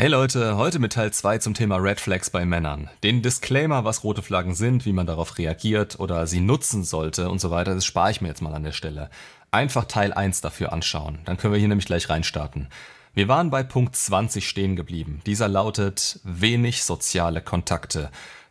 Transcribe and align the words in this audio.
Hey 0.00 0.08
Leute, 0.08 0.56
heute 0.56 0.78
mit 0.78 0.94
Teil 0.94 1.12
2 1.12 1.36
zum 1.40 1.52
Thema 1.52 1.76
Red 1.76 2.00
Flags 2.00 2.30
bei 2.30 2.46
Männern. 2.46 2.88
Den 3.02 3.20
Disclaimer, 3.20 3.84
was 3.84 4.02
rote 4.02 4.22
Flaggen 4.22 4.54
sind, 4.54 4.86
wie 4.86 4.94
man 4.94 5.06
darauf 5.06 5.36
reagiert 5.36 6.00
oder 6.00 6.26
sie 6.26 6.40
nutzen 6.40 6.84
sollte 6.84 7.28
und 7.28 7.38
so 7.38 7.50
weiter, 7.50 7.74
das 7.74 7.84
spare 7.84 8.10
ich 8.10 8.22
mir 8.22 8.28
jetzt 8.28 8.40
mal 8.40 8.54
an 8.54 8.64
der 8.64 8.72
Stelle. 8.72 9.10
Einfach 9.50 9.84
Teil 9.84 10.14
1 10.14 10.40
dafür 10.40 10.72
anschauen, 10.72 11.18
dann 11.26 11.36
können 11.36 11.52
wir 11.52 11.58
hier 11.58 11.68
nämlich 11.68 11.84
gleich 11.84 12.08
reinstarten. 12.08 12.68
Wir 13.12 13.28
waren 13.28 13.50
bei 13.50 13.62
Punkt 13.62 13.94
20 13.94 14.48
stehen 14.48 14.74
geblieben. 14.74 15.20
Dieser 15.26 15.48
lautet 15.48 16.20
wenig 16.24 16.82
soziale 16.82 17.42
Kontakte. 17.42 18.10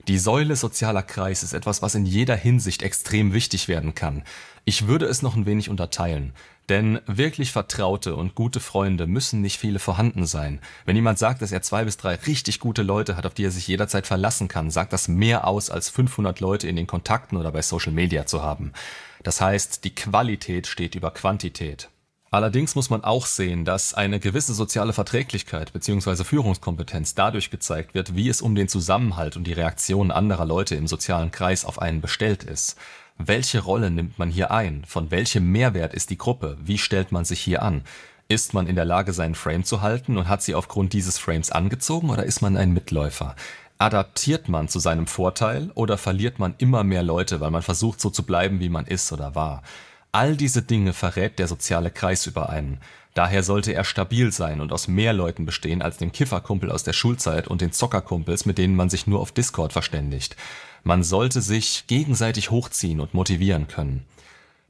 Die 0.09 0.17
Säule 0.17 0.55
sozialer 0.55 1.03
Kreis 1.03 1.43
ist 1.43 1.53
etwas, 1.53 1.83
was 1.83 1.93
in 1.93 2.03
jeder 2.03 2.35
Hinsicht 2.35 2.81
extrem 2.81 3.31
wichtig 3.31 3.67
werden 3.67 3.93
kann. 3.93 4.23
Ich 4.65 4.87
würde 4.87 5.05
es 5.05 5.21
noch 5.21 5.35
ein 5.35 5.45
wenig 5.45 5.69
unterteilen. 5.69 6.33
Denn 6.67 6.99
wirklich 7.05 7.51
vertraute 7.51 8.15
und 8.15 8.33
gute 8.33 8.59
Freunde 8.59 9.05
müssen 9.05 9.41
nicht 9.41 9.59
viele 9.59 9.77
vorhanden 9.77 10.25
sein. 10.25 10.61
Wenn 10.85 10.95
jemand 10.95 11.19
sagt, 11.19 11.43
dass 11.43 11.51
er 11.51 11.61
zwei 11.61 11.83
bis 11.83 11.97
drei 11.97 12.15
richtig 12.15 12.59
gute 12.59 12.81
Leute 12.81 13.17
hat, 13.17 13.27
auf 13.27 13.35
die 13.35 13.45
er 13.45 13.51
sich 13.51 13.67
jederzeit 13.67 14.07
verlassen 14.07 14.47
kann, 14.47 14.71
sagt 14.71 14.93
das 14.93 15.09
mehr 15.09 15.45
aus, 15.45 15.69
als 15.69 15.89
500 15.89 16.39
Leute 16.39 16.67
in 16.67 16.75
den 16.75 16.87
Kontakten 16.87 17.37
oder 17.37 17.51
bei 17.51 17.61
Social 17.61 17.93
Media 17.93 18.25
zu 18.25 18.41
haben. 18.41 18.73
Das 19.21 19.41
heißt, 19.41 19.83
die 19.83 19.93
Qualität 19.93 20.65
steht 20.65 20.95
über 20.95 21.11
Quantität. 21.11 21.91
Allerdings 22.31 22.75
muss 22.75 22.91
man 22.91 23.03
auch 23.03 23.25
sehen, 23.25 23.65
dass 23.65 23.95
eine 23.95 24.19
gewisse 24.19 24.53
soziale 24.53 24.93
Verträglichkeit 24.93 25.73
bzw. 25.73 26.23
Führungskompetenz 26.23 27.15
dadurch 27.15 27.49
gezeigt 27.49 27.95
wird, 27.95 28.15
wie 28.15 28.29
es 28.29 28.41
um 28.41 28.53
den 28.53 28.67
Zusammenhalt 28.67 29.35
und 29.35 29.45
die 29.45 29.53
Reaktionen 29.53 30.11
anderer 30.11 30.45
Leute 30.45 30.75
im 30.75 30.85
sozialen 30.85 31.31
Kreis 31.31 31.65
auf 31.65 31.81
einen 31.81 32.01
bestellt 32.01 32.43
ist. 32.43 32.77
Welche 33.17 33.61
Rolle 33.61 33.89
nimmt 33.89 34.19
man 34.19 34.29
hier 34.29 34.51
ein? 34.51 34.85
Von 34.85 35.09
welchem 35.09 35.51
Mehrwert 35.51 35.95
ist 35.95 36.11
die 36.11 36.19
Gruppe? 36.19 36.55
Wie 36.61 36.77
stellt 36.77 37.11
man 37.11 37.25
sich 37.25 37.39
hier 37.39 37.63
an? 37.63 37.83
Ist 38.27 38.53
man 38.53 38.67
in 38.67 38.75
der 38.75 38.85
Lage, 38.85 39.11
seinen 39.11 39.33
Frame 39.33 39.63
zu 39.63 39.81
halten 39.81 40.15
und 40.15 40.27
hat 40.27 40.43
sie 40.43 40.53
aufgrund 40.53 40.93
dieses 40.93 41.17
Frames 41.17 41.51
angezogen 41.51 42.11
oder 42.11 42.23
ist 42.23 42.41
man 42.41 42.57
ein 42.57 42.71
Mitläufer? 42.71 43.35
Adaptiert 43.79 44.49
man 44.49 44.67
zu 44.67 44.77
seinem 44.77 45.07
Vorteil 45.07 45.71
oder 45.73 45.97
verliert 45.97 46.37
man 46.37 46.53
immer 46.59 46.83
mehr 46.83 47.01
Leute, 47.01 47.39
weil 47.39 47.49
man 47.49 47.63
versucht 47.63 47.99
so 47.99 48.11
zu 48.11 48.21
bleiben, 48.21 48.59
wie 48.59 48.69
man 48.69 48.85
ist 48.85 49.11
oder 49.11 49.33
war? 49.33 49.63
All 50.11 50.35
diese 50.35 50.63
Dinge 50.63 50.93
verrät 50.93 51.37
der 51.37 51.47
soziale 51.47 51.91
Kreis 51.91 52.25
über 52.25 52.49
einen. 52.49 52.79
Daher 53.13 53.43
sollte 53.43 53.73
er 53.73 53.83
stabil 53.83 54.31
sein 54.31 54.61
und 54.61 54.71
aus 54.71 54.87
mehr 54.87 55.13
Leuten 55.13 55.45
bestehen 55.45 55.81
als 55.81 55.97
dem 55.97 56.11
Kifferkumpel 56.11 56.71
aus 56.71 56.83
der 56.83 56.93
Schulzeit 56.93 57.47
und 57.47 57.61
den 57.61 57.71
Zockerkumpels, 57.71 58.45
mit 58.45 58.57
denen 58.57 58.75
man 58.75 58.89
sich 58.89 59.07
nur 59.07 59.19
auf 59.19 59.31
Discord 59.31 59.73
verständigt. 59.73 60.35
Man 60.83 61.03
sollte 61.03 61.41
sich 61.41 61.85
gegenseitig 61.87 62.49
hochziehen 62.49 62.99
und 62.99 63.13
motivieren 63.13 63.67
können. 63.67 64.05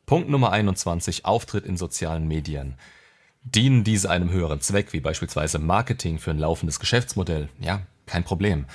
Punkt 0.05 0.29
Nummer 0.29 0.51
21 0.51 1.25
Auftritt 1.25 1.65
in 1.65 1.77
sozialen 1.77 2.27
Medien. 2.27 2.75
Dienen 3.43 3.83
diese 3.83 4.09
einem 4.09 4.31
höheren 4.31 4.59
Zweck, 4.59 4.91
wie 4.91 4.99
beispielsweise 4.99 5.59
Marketing 5.59 6.19
für 6.19 6.31
ein 6.31 6.39
laufendes 6.39 6.79
Geschäftsmodell? 6.79 7.47
Ja, 7.59 7.81
kein 8.05 8.23
Problem. 8.23 8.65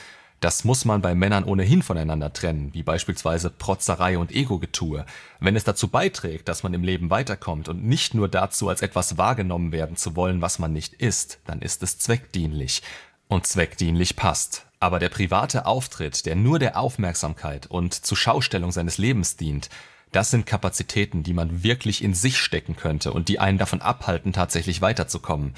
Das 0.44 0.62
muss 0.62 0.84
man 0.84 1.00
bei 1.00 1.14
Männern 1.14 1.44
ohnehin 1.44 1.82
voneinander 1.82 2.30
trennen, 2.30 2.68
wie 2.74 2.82
beispielsweise 2.82 3.48
Protzerei 3.48 4.18
und 4.18 4.30
Ego-Getue. 4.30 5.06
Wenn 5.40 5.56
es 5.56 5.64
dazu 5.64 5.88
beiträgt, 5.88 6.48
dass 6.48 6.62
man 6.62 6.74
im 6.74 6.84
Leben 6.84 7.08
weiterkommt 7.08 7.70
und 7.70 7.82
nicht 7.82 8.12
nur 8.12 8.28
dazu, 8.28 8.68
als 8.68 8.82
etwas 8.82 9.16
wahrgenommen 9.16 9.72
werden 9.72 9.96
zu 9.96 10.16
wollen, 10.16 10.42
was 10.42 10.58
man 10.58 10.74
nicht 10.74 10.92
ist, 10.92 11.38
dann 11.46 11.62
ist 11.62 11.82
es 11.82 11.96
zweckdienlich. 11.96 12.82
Und 13.26 13.46
zweckdienlich 13.46 14.16
passt. 14.16 14.66
Aber 14.80 14.98
der 14.98 15.08
private 15.08 15.64
Auftritt, 15.64 16.26
der 16.26 16.36
nur 16.36 16.58
der 16.58 16.78
Aufmerksamkeit 16.78 17.66
und 17.66 17.94
zur 17.94 18.18
Schaustellung 18.18 18.70
seines 18.70 18.98
Lebens 18.98 19.36
dient, 19.36 19.70
das 20.12 20.30
sind 20.30 20.44
Kapazitäten, 20.44 21.22
die 21.22 21.32
man 21.32 21.62
wirklich 21.62 22.04
in 22.04 22.12
sich 22.12 22.36
stecken 22.36 22.76
könnte 22.76 23.14
und 23.14 23.30
die 23.30 23.38
einen 23.38 23.56
davon 23.56 23.80
abhalten, 23.80 24.34
tatsächlich 24.34 24.82
weiterzukommen. 24.82 25.54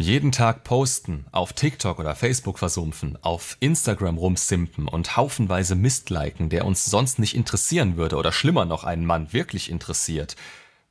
Jeden 0.00 0.30
Tag 0.30 0.62
posten, 0.62 1.26
auf 1.32 1.54
TikTok 1.54 1.98
oder 1.98 2.14
Facebook 2.14 2.60
versumpfen, 2.60 3.18
auf 3.20 3.56
Instagram 3.58 4.16
rumsimpen 4.16 4.86
und 4.86 5.16
haufenweise 5.16 5.74
Mist 5.74 6.08
liken, 6.08 6.50
der 6.50 6.66
uns 6.66 6.84
sonst 6.84 7.18
nicht 7.18 7.34
interessieren 7.34 7.96
würde 7.96 8.14
oder 8.14 8.30
schlimmer 8.30 8.64
noch 8.64 8.84
einen 8.84 9.04
Mann 9.04 9.32
wirklich 9.32 9.68
interessiert, 9.68 10.36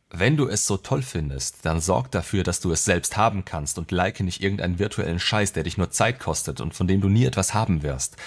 wenn 0.09 0.35
du 0.35 0.49
es 0.49 0.67
so 0.67 0.75
toll 0.75 1.01
findest, 1.03 1.65
dann 1.65 1.79
sorg 1.79 2.11
dafür, 2.11 2.43
dass 2.43 2.59
du 2.59 2.69
es 2.69 2.83
selbst 2.83 3.15
haben 3.15 3.45
kannst 3.45 3.77
und 3.77 3.91
like 3.91 4.19
nicht 4.19 4.43
irgendeinen 4.43 4.77
virtuellen 4.77 5.21
Scheiß, 5.21 5.53
der 5.53 5.63
dich 5.63 5.77
nur 5.77 5.89
Zeit 5.89 6.19
kostet 6.19 6.59
und 6.59 6.73
von 6.73 6.87
dem 6.87 6.99
du 6.99 7.07
nie 7.07 7.23
etwas 7.23 7.53
haben 7.53 7.83
wirst. 7.83 8.17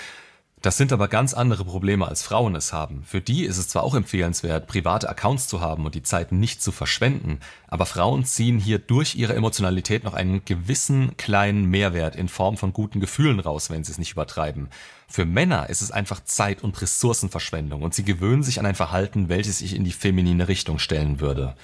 Das 0.63 0.77
sind 0.77 0.93
aber 0.93 1.09
ganz 1.09 1.33
andere 1.33 1.65
Probleme, 1.65 2.07
als 2.07 2.23
Frauen 2.23 2.55
es 2.55 2.75
haben. 2.75 3.03
Für 3.07 3.23
die 3.23 3.45
ist 3.45 3.57
es 3.57 3.69
zwar 3.69 3.83
auch 3.83 3.95
empfehlenswert, 3.95 4.67
private 4.67 5.09
Accounts 5.09 5.49
zu 5.49 5.63
haben 5.63 5.87
und 5.87 5.95
die 5.95 6.03
Zeit 6.03 6.33
nicht 6.33 6.63
zu 6.63 6.71
verschwenden, 6.71 7.41
aber 7.69 7.87
Frauen 7.87 8.27
ziehen 8.27 8.59
hier 8.59 8.79
durch 8.79 9.15
ihre 9.15 9.35
Emotionalität 9.35 10.05
noch 10.05 10.13
einen 10.13 10.45
gewissen 10.45 11.17
kleinen 11.17 11.65
Mehrwert 11.65 12.15
in 12.15 12.29
Form 12.29 12.59
von 12.59 12.75
guten 12.75 13.01
Gefühlen 13.01 13.41
raus, 13.41 13.71
wenn 13.71 13.85
sie 13.85 13.93
es 13.93 13.99
nicht 13.99 14.13
übertreiben. 14.13 14.69
Für 15.09 15.25
Männer 15.25 15.71
ist 15.71 15.81
es 15.81 15.93
einfach 15.93 16.23
Zeit- 16.25 16.63
und 16.63 16.81
Ressourcenverschwendung 16.83 17.83
und 17.83 17.95
sie 17.95 18.05
gewöhnen 18.05 18.43
sich 18.43 18.61
an 18.61 18.67
ein 18.67 18.75
Verhalten, 18.75 19.31
welches 19.31 19.59
sich 19.59 19.75
in 19.75 19.85
die 19.85 19.93
feminine 19.93 20.47
Richtung 20.47 20.79
stellen 20.79 21.21
würde. 21.21 21.57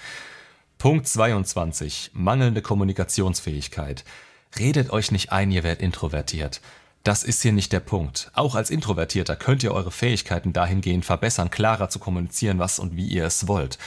Punkt 0.79 1.07
22. 1.07 2.13
Mangelnde 2.15 2.63
Kommunikationsfähigkeit. 2.63 4.05
Redet 4.59 4.89
euch 4.91 5.11
nicht 5.11 5.33
ein, 5.33 5.51
ihr 5.51 5.65
werdet 5.65 5.83
introvertiert. 5.83 6.63
Das 7.07 7.23
ist 7.23 7.41
hier 7.41 7.53
nicht 7.53 7.73
der 7.73 7.79
Punkt. 7.79 8.33
Auch 8.35 8.57
als 8.57 8.69
Introvertierter 8.69 9.37
könnt 9.37 9.63
ihr 9.63 9.73
eure 9.73 9.93
Fähigkeiten 9.93 10.53
dahingehend 10.53 11.05
verbessern, 11.05 11.51
klarer 11.51 11.89
zu 11.89 12.01
kommunizieren, 12.01 12.59
was 12.59 12.81
und 12.81 12.97
wie 12.97 13.07
ihr 13.07 13.27
es 13.27 13.47
wollt. 13.47 13.79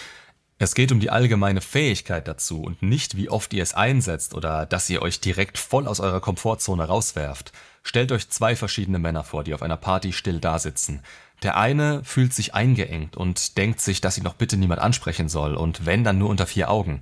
Es 0.57 0.73
geht 0.73 0.93
um 0.93 1.01
die 1.01 1.09
allgemeine 1.09 1.59
Fähigkeit 1.59 2.29
dazu 2.29 2.61
und 2.61 2.81
nicht, 2.81 3.17
wie 3.17 3.29
oft 3.29 3.51
ihr 3.51 3.61
es 3.61 3.73
einsetzt 3.73 4.33
oder 4.33 4.65
dass 4.65 4.89
ihr 4.89 5.01
euch 5.01 5.19
direkt 5.19 5.57
voll 5.57 5.85
aus 5.85 5.99
eurer 5.99 6.21
Komfortzone 6.21 6.85
rauswerft. 6.85 7.51
Stellt 7.83 8.13
euch 8.13 8.29
zwei 8.29 8.55
verschiedene 8.55 8.99
Männer 8.99 9.25
vor, 9.25 9.43
die 9.43 9.53
auf 9.53 9.63
einer 9.63 9.75
Party 9.75 10.13
still 10.13 10.39
dasitzen. 10.39 11.01
Der 11.43 11.57
eine 11.57 12.01
fühlt 12.05 12.33
sich 12.33 12.53
eingeengt 12.53 13.17
und 13.17 13.57
denkt 13.57 13.81
sich, 13.81 13.99
dass 13.99 14.17
ihn 14.17 14.23
doch 14.23 14.35
bitte 14.35 14.55
niemand 14.55 14.79
ansprechen 14.79 15.27
soll 15.27 15.55
und 15.55 15.85
wenn 15.85 16.05
dann 16.05 16.19
nur 16.19 16.29
unter 16.29 16.47
vier 16.47 16.69
Augen. 16.69 17.01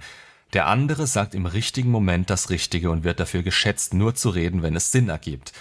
Der 0.53 0.65
andere 0.65 1.05
sagt 1.05 1.35
im 1.35 1.45
richtigen 1.45 1.91
Moment 1.91 2.31
das 2.31 2.49
Richtige 2.49 2.89
und 2.89 3.03
wird 3.03 3.19
dafür 3.19 3.43
geschätzt, 3.43 3.93
nur 3.93 4.15
zu 4.15 4.31
reden, 4.31 4.63
wenn 4.63 4.75
es 4.75 4.91
Sinn 4.91 5.09
ergibt. 5.09 5.53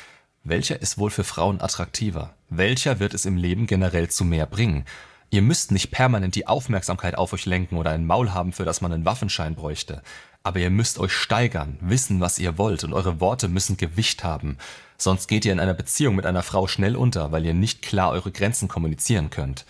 Welcher 0.49 0.81
ist 0.81 0.97
wohl 0.97 1.11
für 1.11 1.25
Frauen 1.25 1.61
attraktiver? 1.61 2.33
Welcher 2.51 3.01
wird 3.01 3.15
es 3.15 3.25
im 3.25 3.37
Leben 3.37 3.67
generell 3.67 4.09
zu 4.11 4.25
mehr 4.25 4.47
bringen? 4.47 4.85
Ihr 5.31 5.43
müsst 5.43 5.73
nicht 5.73 5.91
permanent 5.91 6.37
die 6.37 6.47
Aufmerksamkeit 6.47 7.19
auf 7.19 7.33
euch 7.33 7.47
lenken 7.47 7.77
oder 7.79 7.91
ein 7.91 8.07
Maul 8.07 8.33
haben, 8.33 8.53
für 8.53 8.65
das 8.65 8.81
man 8.81 8.93
einen 8.93 9.05
Waffenschein 9.05 9.57
bräuchte. 9.57 10.03
Aber 10.45 10.61
ihr 10.61 10.71
müsst 10.71 11.01
euch 11.01 11.11
steigern, 11.11 11.79
wissen, 11.81 12.21
was 12.21 12.39
ihr 12.39 12.59
wollt 12.59 12.85
und 12.85 12.93
eure 12.93 13.19
Worte 13.19 13.49
müssen 13.49 13.77
Gewicht 13.77 14.23
haben. 14.23 14.57
Sonst 14.97 15.27
geht 15.27 15.45
ihr 15.45 15.53
in 15.53 15.59
einer 15.59 15.75
Beziehung 15.75 16.15
mit 16.15 16.27
einer 16.27 16.45
Frau 16.45 16.69
schnell 16.69 16.95
unter, 16.95 17.33
weil 17.33 17.45
ihr 17.45 17.55
nicht 17.55 17.83
klar 17.83 18.13
eure 18.13 18.31
Grenzen 18.31 18.69
kommunizieren 18.69 19.31
könnt. 19.31 19.65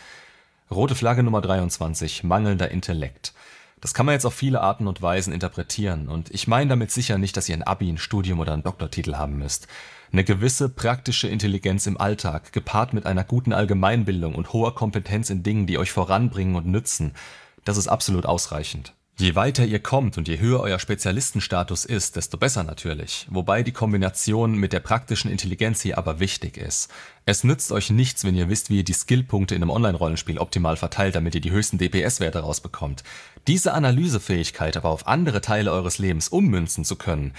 Rote 0.70 0.94
Flagge 0.94 1.22
Nummer 1.22 1.40
23. 1.40 2.22
Mangelnder 2.22 2.70
Intellekt. 2.70 3.32
Das 3.80 3.92
kann 3.92 4.06
man 4.06 4.14
jetzt 4.14 4.24
auf 4.24 4.34
viele 4.34 4.62
Arten 4.62 4.86
und 4.86 5.02
Weisen 5.02 5.34
interpretieren 5.34 6.08
und 6.08 6.30
ich 6.30 6.48
meine 6.48 6.70
damit 6.70 6.90
sicher 6.90 7.18
nicht, 7.18 7.36
dass 7.36 7.48
ihr 7.48 7.56
ein 7.56 7.62
Abi, 7.62 7.90
ein 7.90 7.98
Studium 7.98 8.40
oder 8.40 8.54
einen 8.54 8.62
Doktortitel 8.62 9.16
haben 9.16 9.36
müsst. 9.36 9.68
Eine 10.12 10.24
gewisse 10.24 10.70
praktische 10.70 11.28
Intelligenz 11.28 11.86
im 11.86 12.00
Alltag, 12.00 12.52
gepaart 12.52 12.94
mit 12.94 13.04
einer 13.04 13.22
guten 13.22 13.52
Allgemeinbildung 13.52 14.34
und 14.34 14.54
hoher 14.54 14.74
Kompetenz 14.74 15.28
in 15.28 15.42
Dingen, 15.42 15.66
die 15.66 15.76
euch 15.76 15.92
voranbringen 15.92 16.56
und 16.56 16.66
nützen, 16.66 17.12
das 17.64 17.76
ist 17.76 17.88
absolut 17.88 18.24
ausreichend. 18.24 18.94
Je 19.18 19.34
weiter 19.34 19.64
ihr 19.64 19.78
kommt 19.78 20.18
und 20.18 20.28
je 20.28 20.40
höher 20.40 20.60
euer 20.60 20.78
Spezialistenstatus 20.78 21.86
ist, 21.86 22.16
desto 22.16 22.36
besser 22.36 22.64
natürlich, 22.64 23.26
wobei 23.30 23.62
die 23.62 23.72
Kombination 23.72 24.56
mit 24.56 24.74
der 24.74 24.80
praktischen 24.80 25.30
Intelligenz 25.30 25.80
hier 25.80 25.96
aber 25.96 26.20
wichtig 26.20 26.58
ist. 26.58 26.90
Es 27.24 27.42
nützt 27.42 27.72
euch 27.72 27.88
nichts, 27.88 28.24
wenn 28.24 28.34
ihr 28.34 28.50
wisst, 28.50 28.68
wie 28.68 28.76
ihr 28.76 28.84
die 28.84 28.92
Skillpunkte 28.92 29.54
in 29.54 29.62
einem 29.62 29.70
Online-Rollenspiel 29.70 30.36
optimal 30.36 30.76
verteilt, 30.76 31.14
damit 31.14 31.34
ihr 31.34 31.40
die 31.40 31.50
höchsten 31.50 31.78
DPS-Werte 31.78 32.40
rausbekommt. 32.40 33.04
Diese 33.46 33.72
Analysefähigkeit 33.72 34.76
aber 34.76 34.90
auf 34.90 35.06
andere 35.06 35.40
Teile 35.40 35.72
eures 35.72 35.96
Lebens 35.96 36.28
ummünzen 36.28 36.84
zu 36.84 36.96
können, 36.96 37.32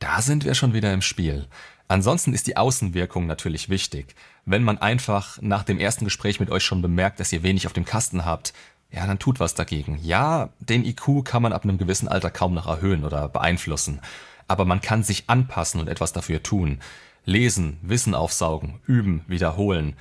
da 0.00 0.22
sind 0.22 0.44
wir 0.44 0.54
schon 0.54 0.72
wieder 0.72 0.92
im 0.92 1.02
Spiel. 1.02 1.46
Ansonsten 1.86 2.34
ist 2.34 2.48
die 2.48 2.56
Außenwirkung 2.56 3.28
natürlich 3.28 3.68
wichtig. 3.68 4.16
Wenn 4.46 4.64
man 4.64 4.78
einfach 4.78 5.40
nach 5.42 5.62
dem 5.62 5.78
ersten 5.78 6.06
Gespräch 6.06 6.40
mit 6.40 6.50
euch 6.50 6.64
schon 6.64 6.82
bemerkt, 6.82 7.20
dass 7.20 7.32
ihr 7.32 7.44
wenig 7.44 7.68
auf 7.68 7.72
dem 7.72 7.84
Kasten 7.84 8.24
habt, 8.24 8.52
ja, 8.92 9.06
dann 9.06 9.18
tut 9.18 9.38
was 9.40 9.54
dagegen. 9.54 9.98
Ja, 10.02 10.50
den 10.58 10.84
IQ 10.84 11.24
kann 11.24 11.42
man 11.42 11.52
ab 11.52 11.64
einem 11.64 11.78
gewissen 11.78 12.08
Alter 12.08 12.30
kaum 12.30 12.54
noch 12.54 12.66
erhöhen 12.66 13.04
oder 13.04 13.28
beeinflussen. 13.28 14.00
Aber 14.48 14.64
man 14.64 14.80
kann 14.80 15.04
sich 15.04 15.24
anpassen 15.28 15.80
und 15.80 15.88
etwas 15.88 16.12
dafür 16.12 16.42
tun. 16.42 16.80
Lesen, 17.24 17.78
Wissen 17.82 18.14
aufsaugen, 18.14 18.80
üben, 18.86 19.24
wiederholen. 19.28 19.94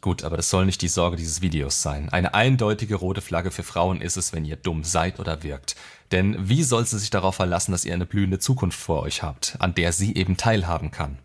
Gut, 0.00 0.22
aber 0.22 0.36
das 0.36 0.50
soll 0.50 0.66
nicht 0.66 0.82
die 0.82 0.88
Sorge 0.88 1.16
dieses 1.16 1.40
Videos 1.40 1.82
sein. 1.82 2.10
Eine 2.10 2.34
eindeutige 2.34 2.94
rote 2.94 3.22
Flagge 3.22 3.50
für 3.50 3.62
Frauen 3.62 4.00
ist 4.00 4.16
es, 4.16 4.32
wenn 4.32 4.44
ihr 4.44 4.56
dumm 4.56 4.84
seid 4.84 5.18
oder 5.18 5.42
wirkt. 5.42 5.74
Denn 6.12 6.36
wie 6.48 6.62
soll 6.62 6.86
sie 6.86 6.98
sich 6.98 7.10
darauf 7.10 7.36
verlassen, 7.36 7.72
dass 7.72 7.84
ihr 7.84 7.94
eine 7.94 8.06
blühende 8.06 8.38
Zukunft 8.38 8.78
vor 8.78 9.02
euch 9.02 9.22
habt, 9.22 9.56
an 9.58 9.74
der 9.74 9.92
sie 9.92 10.14
eben 10.14 10.36
teilhaben 10.36 10.90
kann? 10.90 11.18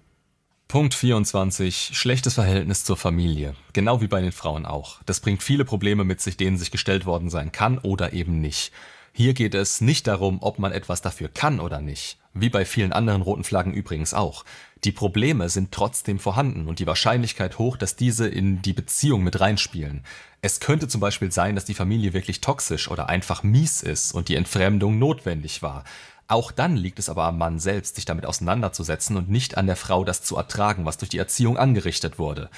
Punkt 0.70 0.94
24. 0.94 1.94
Schlechtes 1.94 2.36
Verhältnis 2.36 2.84
zur 2.84 2.96
Familie. 2.96 3.56
Genau 3.74 4.02
wie 4.02 4.08
bei 4.08 4.22
den 4.22 4.32
Frauen 4.32 4.68
auch. 4.68 5.00
Das 5.08 5.20
bringt 5.20 5.42
viele 5.42 5.66
Probleme 5.66 6.04
mit 6.04 6.22
sich, 6.22 6.38
denen 6.38 6.60
sich 6.60 6.70
gestellt 6.70 7.08
worden 7.08 7.32
sein 7.32 7.52
kann 7.52 7.80
oder 7.80 8.14
eben 8.14 8.40
nicht. 8.40 8.72
Hier 9.12 9.34
geht 9.34 9.56
es 9.56 9.82
nicht 9.82 10.06
darum, 10.06 10.38
ob 10.44 10.60
man 10.60 10.72
etwas 10.72 11.02
dafür 11.02 11.28
kann 11.28 11.60
oder 11.60 11.82
nicht. 11.82 12.20
Wie 12.36 12.50
bei 12.50 12.66
vielen 12.66 12.94
anderen 12.94 13.24
roten 13.24 13.44
Flaggen 13.44 13.74
übrigens 13.74 14.14
auch. 14.14 14.46
Die 14.84 14.92
Probleme 14.92 15.50
sind 15.50 15.72
trotzdem 15.72 16.20
vorhanden 16.20 16.68
und 16.68 16.78
die 16.78 16.86
Wahrscheinlichkeit 16.86 17.58
hoch, 17.58 17.76
dass 17.76 17.96
diese 17.96 18.28
in 18.28 18.62
die 18.62 18.74
Beziehung 18.74 19.24
mit 19.24 19.40
reinspielen. 19.40 20.04
Es 20.44 20.60
könnte 20.60 20.88
zum 20.88 21.02
Beispiel 21.02 21.32
sein, 21.32 21.56
dass 21.56 21.66
die 21.66 21.74
Familie 21.74 22.14
wirklich 22.14 22.42
toxisch 22.42 22.92
oder 22.92 23.10
einfach 23.10 23.42
mies 23.42 23.82
ist 23.82 24.14
und 24.14 24.30
die 24.30 24.36
Entfremdung 24.36 25.00
notwendig 25.00 25.64
war. 25.64 25.84
Auch 26.30 26.52
dann 26.52 26.78
liegt 26.78 27.00
es 27.00 27.10
aber 27.10 27.24
am 27.24 27.40
Mann 27.40 27.58
selbst, 27.58 27.96
sich 27.96 28.06
damit 28.06 28.28
auseinanderzusetzen 28.28 29.18
und 29.18 29.30
nicht 29.30 29.58
an 29.58 29.66
der 29.66 29.76
Frau, 29.76 30.04
das 30.04 30.22
zu 30.22 30.38
ertragen, 30.38 30.86
was 30.86 31.00
durch 31.00 31.10
die 31.10 31.18
Erziehung 31.18 31.58
angerichtet 31.58 32.20
wurde. 32.20 32.52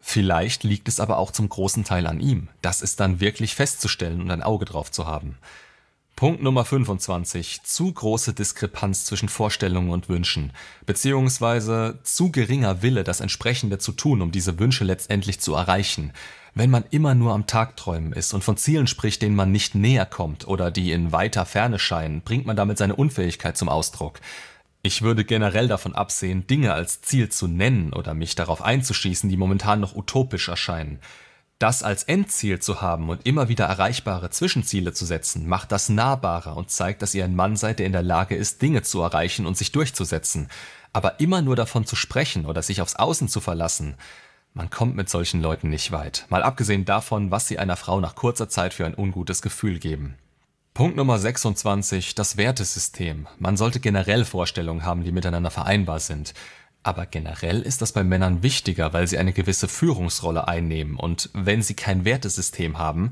Vielleicht 0.00 0.64
liegt 0.64 0.88
es 0.88 0.98
aber 0.98 1.18
auch 1.18 1.30
zum 1.30 1.48
großen 1.48 1.84
Teil 1.84 2.08
an 2.08 2.18
ihm. 2.18 2.48
Das 2.60 2.82
ist 2.82 2.98
dann 2.98 3.20
wirklich 3.20 3.54
festzustellen 3.54 4.20
und 4.20 4.32
ein 4.32 4.42
Auge 4.42 4.64
drauf 4.64 4.90
zu 4.90 5.06
haben. 5.06 5.38
Punkt 6.16 6.42
Nummer 6.42 6.64
25. 6.64 7.62
Zu 7.62 7.92
große 7.92 8.34
Diskrepanz 8.34 9.04
zwischen 9.04 9.28
Vorstellungen 9.28 9.90
und 9.90 10.08
Wünschen, 10.08 10.52
beziehungsweise 10.84 12.00
zu 12.02 12.32
geringer 12.32 12.82
Wille, 12.82 13.04
das 13.04 13.20
Entsprechende 13.20 13.78
zu 13.78 13.92
tun, 13.92 14.22
um 14.22 14.32
diese 14.32 14.58
Wünsche 14.58 14.82
letztendlich 14.82 15.38
zu 15.38 15.54
erreichen. 15.54 16.12
Wenn 16.56 16.70
man 16.70 16.84
immer 16.90 17.16
nur 17.16 17.32
am 17.32 17.48
Tagträumen 17.48 18.12
ist 18.12 18.32
und 18.32 18.44
von 18.44 18.56
Zielen 18.56 18.86
spricht, 18.86 19.22
denen 19.22 19.34
man 19.34 19.50
nicht 19.50 19.74
näher 19.74 20.06
kommt 20.06 20.46
oder 20.46 20.70
die 20.70 20.92
in 20.92 21.10
weiter 21.10 21.46
Ferne 21.46 21.80
scheinen, 21.80 22.22
bringt 22.22 22.46
man 22.46 22.54
damit 22.54 22.78
seine 22.78 22.94
Unfähigkeit 22.94 23.56
zum 23.56 23.68
Ausdruck. 23.68 24.20
Ich 24.80 25.02
würde 25.02 25.24
generell 25.24 25.66
davon 25.66 25.96
absehen, 25.96 26.46
Dinge 26.46 26.72
als 26.72 27.00
Ziel 27.00 27.28
zu 27.28 27.48
nennen 27.48 27.92
oder 27.92 28.14
mich 28.14 28.36
darauf 28.36 28.62
einzuschießen, 28.62 29.28
die 29.28 29.36
momentan 29.36 29.80
noch 29.80 29.96
utopisch 29.96 30.48
erscheinen. 30.48 31.00
Das 31.58 31.82
als 31.82 32.04
Endziel 32.04 32.60
zu 32.60 32.80
haben 32.80 33.08
und 33.08 33.26
immer 33.26 33.48
wieder 33.48 33.64
erreichbare 33.64 34.30
Zwischenziele 34.30 34.92
zu 34.92 35.06
setzen, 35.06 35.48
macht 35.48 35.72
das 35.72 35.88
nahbarer 35.88 36.56
und 36.56 36.70
zeigt, 36.70 37.02
dass 37.02 37.14
ihr 37.14 37.24
ein 37.24 37.34
Mann 37.34 37.56
seid, 37.56 37.80
der 37.80 37.86
in 37.86 37.92
der 37.92 38.02
Lage 38.02 38.36
ist, 38.36 38.62
Dinge 38.62 38.82
zu 38.82 39.00
erreichen 39.00 39.46
und 39.46 39.56
sich 39.56 39.72
durchzusetzen. 39.72 40.48
Aber 40.92 41.18
immer 41.18 41.42
nur 41.42 41.56
davon 41.56 41.84
zu 41.84 41.96
sprechen 41.96 42.46
oder 42.46 42.62
sich 42.62 42.80
aufs 42.80 42.96
Außen 42.96 43.28
zu 43.28 43.40
verlassen, 43.40 43.96
man 44.54 44.70
kommt 44.70 44.94
mit 44.94 45.08
solchen 45.08 45.42
Leuten 45.42 45.68
nicht 45.68 45.90
weit. 45.92 46.26
Mal 46.28 46.42
abgesehen 46.42 46.84
davon, 46.84 47.30
was 47.30 47.48
sie 47.48 47.58
einer 47.58 47.76
Frau 47.76 48.00
nach 48.00 48.14
kurzer 48.14 48.48
Zeit 48.48 48.72
für 48.72 48.86
ein 48.86 48.94
ungutes 48.94 49.42
Gefühl 49.42 49.80
geben. 49.80 50.14
Punkt 50.72 50.96
Nummer 50.96 51.18
26, 51.18 52.14
das 52.14 52.36
Wertesystem. 52.36 53.26
Man 53.38 53.56
sollte 53.56 53.80
generell 53.80 54.24
Vorstellungen 54.24 54.84
haben, 54.84 55.04
die 55.04 55.12
miteinander 55.12 55.50
vereinbar 55.50 56.00
sind. 56.00 56.34
Aber 56.84 57.06
generell 57.06 57.62
ist 57.62 57.82
das 57.82 57.92
bei 57.92 58.04
Männern 58.04 58.42
wichtiger, 58.42 58.92
weil 58.92 59.06
sie 59.06 59.18
eine 59.18 59.32
gewisse 59.32 59.68
Führungsrolle 59.68 60.46
einnehmen 60.46 60.96
und 60.96 61.30
wenn 61.32 61.62
sie 61.62 61.74
kein 61.74 62.04
Wertesystem 62.04 62.78
haben, 62.78 63.10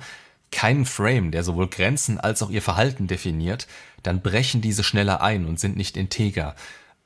keinen 0.50 0.84
Frame, 0.84 1.30
der 1.30 1.42
sowohl 1.42 1.68
Grenzen 1.68 2.20
als 2.20 2.42
auch 2.42 2.50
ihr 2.50 2.62
Verhalten 2.62 3.06
definiert, 3.06 3.66
dann 4.02 4.20
brechen 4.20 4.60
diese 4.60 4.84
schneller 4.84 5.22
ein 5.22 5.46
und 5.46 5.58
sind 5.58 5.76
nicht 5.76 5.96
integer. 5.96 6.54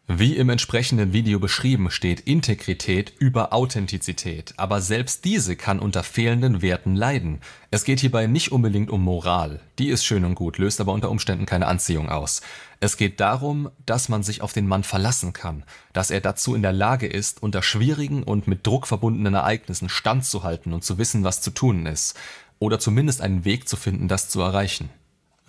Wie 0.09 0.37
im 0.37 0.51
entsprechenden 0.51 1.13
Video 1.13 1.41
beschrieben, 1.41 1.91
steht 1.91 2.21
Integrität 2.21 3.13
über 3.19 3.53
Authentizität, 3.53 4.55
aber 4.57 4.81
selbst 4.81 5.25
diese 5.25 5.57
kann 5.57 5.81
unter 5.81 6.05
fehlenden 6.05 6.63
Werten 6.63 6.95
leiden. 6.95 7.41
Es 7.73 7.83
geht 7.83 7.99
hierbei 7.99 8.29
nicht 8.29 8.53
unbedingt 8.53 8.89
um 8.89 9.03
Moral, 9.03 9.59
die 9.81 9.89
ist 9.89 10.05
schön 10.05 10.25
und 10.25 10.37
gut, 10.37 10.59
löst 10.59 10.81
aber 10.81 10.93
unter 10.93 11.11
Umständen 11.11 11.45
keine 11.45 11.67
Anziehung 11.67 12.09
aus. 12.09 12.41
Es 12.79 12.97
geht 12.97 13.19
darum, 13.19 13.69
dass 13.85 14.09
man 14.09 14.23
sich 14.23 14.43
auf 14.43 14.53
den 14.53 14.69
Mann 14.69 14.85
verlassen 14.85 15.33
kann, 15.33 15.65
dass 15.93 16.13
er 16.13 16.21
dazu 16.21 16.55
in 16.55 16.63
der 16.63 16.73
Lage 16.73 17.09
ist, 17.09 17.43
unter 17.43 17.61
schwierigen 17.61 18.23
und 18.23 18.47
mit 18.47 18.65
Druck 18.65 18.87
verbundenen 18.87 19.35
Ereignissen 19.35 19.89
standzuhalten 19.89 20.73
und 20.73 20.85
zu 20.85 20.99
wissen, 20.99 21.25
was 21.25 21.41
zu 21.41 21.51
tun 21.51 21.85
ist, 21.85 22.17
oder 22.61 22.79
zumindest 22.79 23.23
einen 23.23 23.45
Weg 23.45 23.69
zu 23.69 23.77
finden, 23.77 24.07
das 24.07 24.29
zu 24.29 24.41
erreichen. 24.41 24.89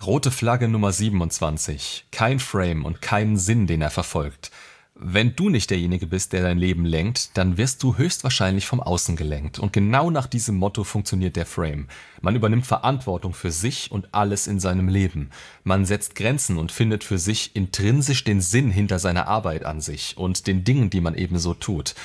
Rote 0.06 0.30
Flagge 0.30 0.68
Nummer 0.68 0.92
27. 0.92 2.06
Kein 2.12 2.38
Frame 2.38 2.84
und 2.84 3.02
keinen 3.02 3.36
Sinn, 3.36 3.66
den 3.66 3.82
er 3.82 3.90
verfolgt. 3.90 4.52
Wenn 4.94 5.34
du 5.34 5.48
nicht 5.48 5.70
derjenige 5.70 6.06
bist, 6.06 6.32
der 6.32 6.42
dein 6.42 6.56
Leben 6.56 6.84
lenkt, 6.84 7.36
dann 7.36 7.58
wirst 7.58 7.82
du 7.82 7.96
höchstwahrscheinlich 7.96 8.64
vom 8.64 8.80
Außen 8.80 9.16
gelenkt. 9.16 9.58
Und 9.58 9.72
genau 9.72 10.10
nach 10.10 10.28
diesem 10.28 10.56
Motto 10.56 10.84
funktioniert 10.84 11.34
der 11.34 11.46
Frame. 11.46 11.88
Man 12.20 12.36
übernimmt 12.36 12.66
Verantwortung 12.66 13.34
für 13.34 13.50
sich 13.50 13.90
und 13.90 14.14
alles 14.14 14.46
in 14.46 14.60
seinem 14.60 14.88
Leben. 14.88 15.30
Man 15.64 15.84
setzt 15.84 16.14
Grenzen 16.14 16.58
und 16.58 16.70
findet 16.70 17.02
für 17.02 17.18
sich 17.18 17.56
intrinsisch 17.56 18.22
den 18.22 18.40
Sinn 18.40 18.70
hinter 18.70 19.00
seiner 19.00 19.26
Arbeit 19.26 19.64
an 19.64 19.80
sich 19.80 20.16
und 20.16 20.46
den 20.46 20.62
Dingen, 20.62 20.90
die 20.90 21.00
man 21.00 21.16
ebenso 21.16 21.54
tut. 21.54 21.96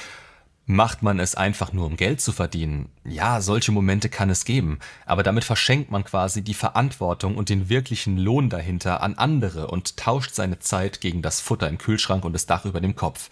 Macht 0.65 1.03
man 1.03 1.19
es 1.19 1.35
einfach 1.35 1.73
nur, 1.73 1.85
um 1.85 1.97
Geld 1.97 2.21
zu 2.21 2.31
verdienen? 2.31 2.87
Ja, 3.03 3.41
solche 3.41 3.73
Momente 3.73 4.07
kann 4.07 4.29
es 4.29 4.45
geben, 4.45 4.79
aber 5.05 5.21
damit 5.21 5.43
verschenkt 5.43 5.91
man 5.91 6.05
quasi 6.05 6.41
die 6.41 6.53
Verantwortung 6.53 7.35
und 7.35 7.49
den 7.49 7.67
wirklichen 7.67 8.17
Lohn 8.17 8.49
dahinter 8.49 9.03
an 9.03 9.15
andere 9.15 9.67
und 9.67 9.97
tauscht 9.97 10.33
seine 10.33 10.59
Zeit 10.59 11.01
gegen 11.01 11.21
das 11.21 11.41
Futter 11.41 11.67
im 11.67 11.77
Kühlschrank 11.77 12.23
und 12.23 12.31
das 12.31 12.45
Dach 12.45 12.63
über 12.63 12.79
dem 12.79 12.95
Kopf. 12.95 13.29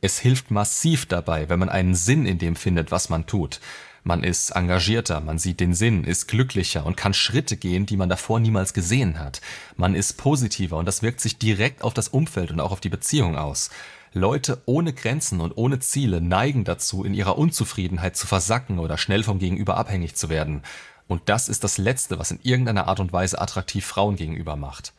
Es 0.00 0.18
hilft 0.18 0.50
massiv 0.50 1.06
dabei, 1.06 1.48
wenn 1.48 1.60
man 1.60 1.68
einen 1.68 1.94
Sinn 1.94 2.26
in 2.26 2.38
dem 2.38 2.56
findet, 2.56 2.90
was 2.90 3.08
man 3.08 3.26
tut. 3.26 3.60
Man 4.02 4.24
ist 4.24 4.50
engagierter, 4.50 5.20
man 5.20 5.38
sieht 5.38 5.60
den 5.60 5.74
Sinn, 5.74 6.02
ist 6.02 6.26
glücklicher 6.26 6.84
und 6.84 6.96
kann 6.96 7.14
Schritte 7.14 7.56
gehen, 7.56 7.86
die 7.86 7.96
man 7.96 8.08
davor 8.08 8.40
niemals 8.40 8.74
gesehen 8.74 9.20
hat. 9.20 9.40
Man 9.76 9.94
ist 9.94 10.14
positiver 10.14 10.78
und 10.78 10.86
das 10.86 11.02
wirkt 11.02 11.20
sich 11.20 11.38
direkt 11.38 11.84
auf 11.84 11.94
das 11.94 12.08
Umfeld 12.08 12.50
und 12.50 12.58
auch 12.58 12.72
auf 12.72 12.80
die 12.80 12.88
Beziehung 12.88 13.36
aus. 13.36 13.70
Leute 14.14 14.62
ohne 14.66 14.92
Grenzen 14.92 15.40
und 15.40 15.56
ohne 15.56 15.78
Ziele 15.78 16.20
neigen 16.20 16.64
dazu, 16.64 17.04
in 17.04 17.14
ihrer 17.14 17.38
Unzufriedenheit 17.38 18.16
zu 18.16 18.26
versacken 18.26 18.78
oder 18.78 18.98
schnell 18.98 19.22
vom 19.22 19.38
Gegenüber 19.38 19.76
abhängig 19.76 20.16
zu 20.16 20.28
werden. 20.28 20.62
Und 21.08 21.22
das 21.26 21.48
ist 21.48 21.64
das 21.64 21.78
Letzte, 21.78 22.18
was 22.18 22.30
in 22.30 22.40
irgendeiner 22.42 22.88
Art 22.88 23.00
und 23.00 23.12
Weise 23.12 23.40
attraktiv 23.40 23.86
Frauen 23.86 24.16
gegenüber 24.16 24.56
macht. 24.56 24.92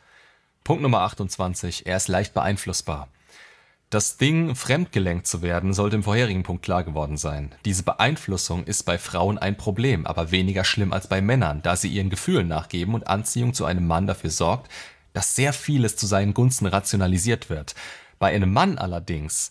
Punkt 0.64 0.82
Nummer 0.82 1.00
28. 1.00 1.86
Er 1.86 1.96
ist 1.96 2.08
leicht 2.08 2.34
beeinflussbar. 2.34 3.08
Das 3.90 4.16
Ding, 4.16 4.56
fremdgelenkt 4.56 5.26
zu 5.26 5.42
werden, 5.42 5.72
sollte 5.72 5.94
im 5.94 6.02
vorherigen 6.02 6.42
Punkt 6.42 6.64
klar 6.64 6.82
geworden 6.82 7.16
sein. 7.16 7.54
Diese 7.64 7.84
Beeinflussung 7.84 8.64
ist 8.64 8.82
bei 8.82 8.98
Frauen 8.98 9.38
ein 9.38 9.56
Problem, 9.56 10.06
aber 10.06 10.32
weniger 10.32 10.64
schlimm 10.64 10.92
als 10.92 11.06
bei 11.06 11.20
Männern, 11.20 11.62
da 11.62 11.76
sie 11.76 11.88
ihren 11.88 12.10
Gefühlen 12.10 12.48
nachgeben 12.48 12.94
und 12.94 13.06
Anziehung 13.06 13.54
zu 13.54 13.64
einem 13.64 13.86
Mann 13.86 14.08
dafür 14.08 14.30
sorgt, 14.30 14.72
dass 15.12 15.36
sehr 15.36 15.52
vieles 15.52 15.94
zu 15.94 16.06
seinen 16.06 16.34
Gunsten 16.34 16.66
rationalisiert 16.66 17.50
wird. 17.50 17.76
Bei 18.24 18.34
einem 18.34 18.54
Mann 18.54 18.78
allerdings, 18.78 19.50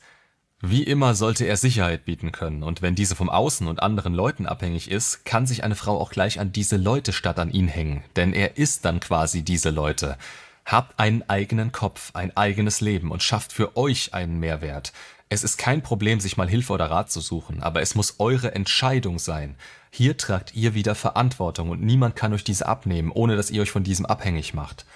wie 0.59 0.81
immer 0.81 1.13
sollte 1.13 1.45
er 1.45 1.57
Sicherheit 1.57 2.05
bieten 2.05 2.31
können, 2.31 2.63
und 2.63 2.81
wenn 2.81 2.95
diese 2.95 3.15
vom 3.15 3.29
Außen 3.29 3.67
und 3.67 3.83
anderen 3.83 4.15
Leuten 4.15 4.47
abhängig 4.47 4.89
ist, 4.89 5.25
kann 5.25 5.45
sich 5.45 5.63
eine 5.63 5.75
Frau 5.75 5.99
auch 5.99 6.09
gleich 6.09 6.39
an 6.39 6.51
diese 6.51 6.77
Leute 6.77 7.13
statt 7.13 7.37
an 7.37 7.51
ihn 7.51 7.67
hängen, 7.67 8.03
denn 8.15 8.33
er 8.33 8.57
ist 8.57 8.83
dann 8.83 8.99
quasi 8.99 9.43
diese 9.43 9.69
Leute. 9.69 10.17
Habt 10.65 10.99
einen 10.99 11.21
eigenen 11.29 11.71
Kopf, 11.71 12.15
ein 12.15 12.35
eigenes 12.35 12.81
Leben 12.81 13.11
und 13.11 13.21
schafft 13.21 13.53
für 13.53 13.77
euch 13.77 14.15
einen 14.15 14.39
Mehrwert. 14.39 14.91
Es 15.29 15.43
ist 15.43 15.57
kein 15.57 15.83
Problem, 15.83 16.19
sich 16.19 16.35
mal 16.35 16.49
Hilfe 16.49 16.73
oder 16.73 16.89
Rat 16.89 17.11
zu 17.11 17.21
suchen, 17.21 17.61
aber 17.61 17.83
es 17.83 17.93
muss 17.93 18.15
eure 18.17 18.55
Entscheidung 18.55 19.19
sein. 19.19 19.55
Hier 19.91 20.17
tragt 20.17 20.55
ihr 20.55 20.73
wieder 20.73 20.95
Verantwortung 20.95 21.69
und 21.69 21.83
niemand 21.83 22.15
kann 22.15 22.33
euch 22.33 22.43
diese 22.43 22.65
abnehmen, 22.65 23.11
ohne 23.11 23.35
dass 23.35 23.51
ihr 23.51 23.61
euch 23.61 23.69
von 23.69 23.83
diesem 23.83 24.07
abhängig 24.07 24.55
macht. 24.55 24.87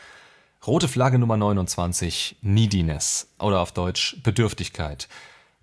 Rote 0.66 0.88
Flagge 0.90 1.18
Nummer 1.18 1.38
29, 1.38 2.38
Neediness 2.42 3.30
oder 3.40 3.62
auf 3.62 3.72
Deutsch 3.72 4.18
Bedürftigkeit. 4.24 5.08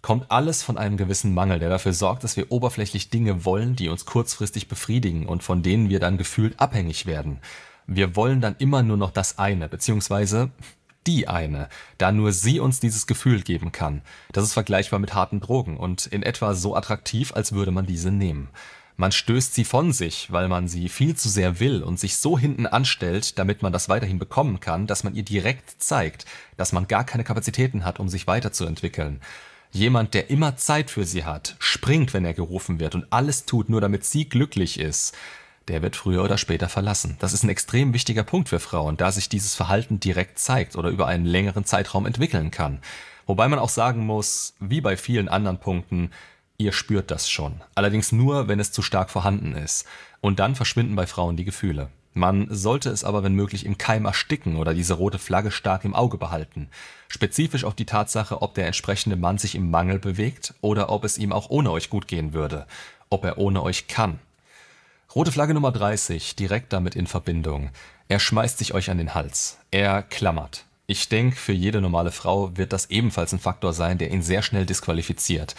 Kommt 0.01 0.31
alles 0.31 0.63
von 0.63 0.79
einem 0.79 0.97
gewissen 0.97 1.35
Mangel, 1.35 1.59
der 1.59 1.69
dafür 1.69 1.93
sorgt, 1.93 2.25
dass 2.25 2.37
wir 2.37 2.51
oberflächlich 2.53 3.11
Dinge 3.11 3.45
wollen, 3.45 3.77
die 3.77 3.89
uns 3.89 4.07
kurzfristig 4.07 4.69
befriedigen 4.69 5.27
und 5.27 5.43
von 5.43 5.63
denen 5.63 5.91
wir 5.91 6.01
dann 6.01 6.17
gefühlt 6.17 6.59
abhängig 6.59 7.05
werden. 7.07 7.41
Wir 7.87 8.17
wollen 8.17 8.41
dann 8.41 8.57
immer 8.59 8.83
nur 8.83 8.97
noch 8.97 9.11
das 9.11 9.39
eine, 9.39 9.69
beziehungsweise 9.69 10.51
die 11.07 11.29
eine, 11.29 11.69
da 11.99 12.11
nur 12.11 12.33
sie 12.33 12.61
uns 12.61 12.81
dieses 12.81 13.07
Gefühl 13.07 13.43
geben 13.43 13.73
kann. 13.73 14.01
Das 14.33 14.45
ist 14.45 14.55
vergleichbar 14.55 15.01
mit 15.01 15.13
harten 15.13 15.41
Drogen 15.41 15.77
und 15.77 16.07
in 16.07 16.23
etwa 16.23 16.55
so 16.55 16.75
attraktiv, 16.75 17.33
als 17.35 17.53
würde 17.53 17.73
man 17.73 17.85
diese 17.85 18.11
nehmen. 18.11 18.49
Man 18.97 19.11
stößt 19.11 19.55
sie 19.55 19.65
von 19.65 19.93
sich, 19.93 20.31
weil 20.31 20.47
man 20.47 20.69
sie 20.69 20.89
viel 20.89 21.17
zu 21.17 21.29
sehr 21.29 21.59
will 21.59 21.83
und 21.83 21.99
sich 21.99 22.17
so 22.17 22.39
hinten 22.39 22.67
anstellt, 22.67 23.39
damit 23.41 23.61
man 23.61 23.73
das 23.73 23.89
weiterhin 23.89 24.21
bekommen 24.21 24.61
kann, 24.61 24.87
dass 24.87 25.03
man 25.03 25.17
ihr 25.17 25.25
direkt 25.25 25.83
zeigt, 25.83 26.27
dass 26.57 26.73
man 26.73 26.87
gar 26.87 27.03
keine 27.03 27.25
Kapazitäten 27.25 27.85
hat, 27.85 27.99
um 27.99 28.09
sich 28.09 28.29
weiterzuentwickeln. 28.29 29.21
Jemand, 29.73 30.15
der 30.15 30.31
immer 30.31 30.57
Zeit 30.57 30.91
für 30.91 31.05
sie 31.05 31.25
hat, 31.25 31.57
springt, 31.59 32.15
wenn 32.15 32.25
er 32.25 32.35
gerufen 32.35 32.79
wird 32.79 32.95
und 32.95 33.07
alles 33.11 33.47
tut, 33.47 33.69
nur 33.69 33.81
damit 33.81 34.05
sie 34.05 34.29
glücklich 34.29 34.79
ist, 34.79 35.17
der 35.67 35.83
wird 35.83 35.97
früher 35.97 36.23
oder 36.23 36.39
später 36.39 36.69
verlassen. 36.69 37.17
Das 37.19 37.33
ist 37.33 37.43
ein 37.43 37.49
extrem 37.49 37.93
wichtiger 37.95 38.23
Punkt 38.23 38.49
für 38.49 38.61
Frauen, 38.61 38.97
da 38.97 39.11
sich 39.11 39.29
dieses 39.29 39.57
Verhalten 39.57 39.99
direkt 39.99 40.39
zeigt 40.39 40.77
oder 40.77 40.91
über 40.91 41.09
einen 41.09 41.25
längeren 41.25 41.65
Zeitraum 41.65 42.07
entwickeln 42.07 42.53
kann. 42.53 42.79
Wobei 43.27 43.49
man 43.49 43.59
auch 43.59 43.71
sagen 43.71 44.07
muss, 44.07 44.55
wie 44.61 44.81
bei 44.81 44.97
vielen 44.97 45.29
anderen 45.29 45.59
Punkten, 45.59 46.11
Ihr 46.57 46.73
spürt 46.73 47.11
das 47.11 47.29
schon, 47.29 47.61
allerdings 47.75 48.13
nur, 48.13 48.47
wenn 48.47 48.61
es 48.61 48.71
zu 48.71 48.81
stark 48.81 49.11
vorhanden 49.11 49.55
ist. 49.55 49.87
Und 50.21 50.39
dann 50.39 50.55
verschwinden 50.55 50.95
bei 50.95 51.07
Frauen 51.07 51.37
die 51.37 51.45
Gefühle. 51.45 51.89
Man 52.17 52.47
sollte 52.49 52.91
es 52.91 53.03
aber 53.03 53.25
wenn 53.25 53.35
möglich 53.35 53.67
im 53.67 53.77
Keim 53.77 54.05
ersticken 54.05 54.57
oder 54.57 54.73
diese 54.73 54.95
rote 54.95 55.19
Flagge 55.19 55.51
stark 55.51 55.85
im 55.85 55.97
Auge 55.97 56.17
behalten. 56.17 56.69
Spezifisch 57.09 57.65
auf 57.65 57.75
die 57.75 57.87
Tatsache, 57.87 58.41
ob 58.41 58.55
der 58.55 58.67
entsprechende 58.67 59.17
Mann 59.17 59.37
sich 59.37 59.57
im 59.57 59.69
Mangel 59.69 59.99
bewegt 59.99 60.55
oder 60.61 60.91
ob 60.91 61.03
es 61.03 61.19
ihm 61.19 61.33
auch 61.33 61.51
ohne 61.51 61.73
euch 61.73 61.91
gut 61.91 62.07
gehen 62.07 62.33
würde. 62.33 62.67
Ob 63.11 63.25
er 63.25 63.39
ohne 63.39 63.63
euch 63.63 63.89
kann. 63.89 64.21
Rote 65.13 65.33
Flagge 65.33 65.55
Nummer 65.55 65.73
30, 65.73 66.37
direkt 66.37 66.73
damit 66.73 66.95
in 66.95 67.09
Verbindung. 67.09 67.71
Er 68.09 68.21
schmeißt 68.21 68.59
sich 68.59 68.75
euch 68.75 68.91
an 68.91 68.99
den 68.99 69.15
Hals. 69.15 69.59
Er 69.73 70.03
klammert. 70.03 70.67
Ich 70.87 71.09
denke, 71.09 71.37
für 71.37 71.53
jede 71.53 71.81
normale 71.81 72.13
Frau 72.13 72.57
wird 72.57 72.73
das 72.73 72.91
ebenfalls 72.91 73.33
ein 73.33 73.41
Faktor 73.41 73.73
sein, 73.73 73.99
der 73.99 74.11
ihn 74.11 74.23
sehr 74.23 74.43
schnell 74.43 74.67
disqualifiziert. 74.67 75.55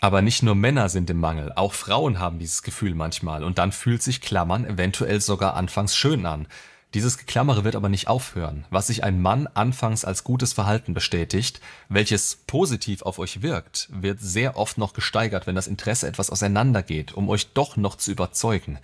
Aber 0.00 0.22
nicht 0.22 0.44
nur 0.44 0.54
Männer 0.54 0.88
sind 0.88 1.10
im 1.10 1.18
Mangel, 1.18 1.52
auch 1.56 1.72
Frauen 1.72 2.20
haben 2.20 2.38
dieses 2.38 2.62
Gefühl 2.62 2.94
manchmal 2.94 3.42
und 3.42 3.58
dann 3.58 3.72
fühlt 3.72 4.02
sich 4.02 4.20
Klammern 4.20 4.64
eventuell 4.64 5.20
sogar 5.20 5.54
anfangs 5.54 5.96
schön 5.96 6.24
an. 6.24 6.46
Dieses 6.94 7.18
Geklammere 7.18 7.64
wird 7.64 7.76
aber 7.76 7.90
nicht 7.90 8.08
aufhören. 8.08 8.64
Was 8.70 8.86
sich 8.86 9.04
ein 9.04 9.20
Mann 9.20 9.46
anfangs 9.48 10.06
als 10.06 10.24
gutes 10.24 10.54
Verhalten 10.54 10.94
bestätigt, 10.94 11.60
welches 11.88 12.36
positiv 12.46 13.02
auf 13.02 13.18
euch 13.18 13.42
wirkt, 13.42 13.88
wird 13.90 14.20
sehr 14.20 14.56
oft 14.56 14.78
noch 14.78 14.94
gesteigert, 14.94 15.46
wenn 15.46 15.56
das 15.56 15.66
Interesse 15.66 16.06
etwas 16.06 16.30
auseinandergeht, 16.30 17.12
um 17.12 17.28
euch 17.28 17.52
doch 17.52 17.76
noch 17.76 17.96
zu 17.96 18.12
überzeugen. 18.12 18.78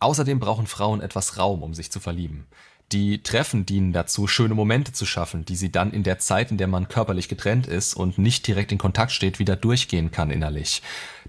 Außerdem 0.00 0.40
brauchen 0.40 0.66
Frauen 0.66 1.00
etwas 1.00 1.38
Raum, 1.38 1.62
um 1.62 1.74
sich 1.74 1.92
zu 1.92 2.00
verlieben. 2.00 2.46
Die 2.92 3.22
Treffen 3.22 3.66
dienen 3.66 3.92
dazu, 3.92 4.26
schöne 4.26 4.54
Momente 4.54 4.92
zu 4.92 5.06
schaffen, 5.06 5.44
die 5.44 5.56
sie 5.56 5.72
dann 5.72 5.92
in 5.92 6.02
der 6.02 6.18
Zeit, 6.18 6.50
in 6.50 6.58
der 6.58 6.68
man 6.68 6.88
körperlich 6.88 7.28
getrennt 7.28 7.66
ist 7.66 7.94
und 7.94 8.18
nicht 8.18 8.46
direkt 8.46 8.72
in 8.72 8.78
Kontakt 8.78 9.12
steht, 9.12 9.38
wieder 9.38 9.56
durchgehen 9.56 10.10
kann 10.10 10.30
innerlich. 10.30 10.82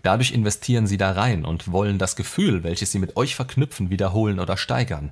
Dadurch 0.04 0.32
investieren 0.32 0.86
sie 0.86 0.98
da 0.98 1.12
rein 1.12 1.46
und 1.46 1.72
wollen 1.72 1.98
das 1.98 2.16
Gefühl, 2.16 2.64
welches 2.64 2.92
sie 2.92 3.00
mit 3.00 3.18
euch 3.18 3.36
verknüpfen, 3.36 3.90
wiederholen 3.90 4.40
oder 4.40 4.58
steigern. 4.58 5.12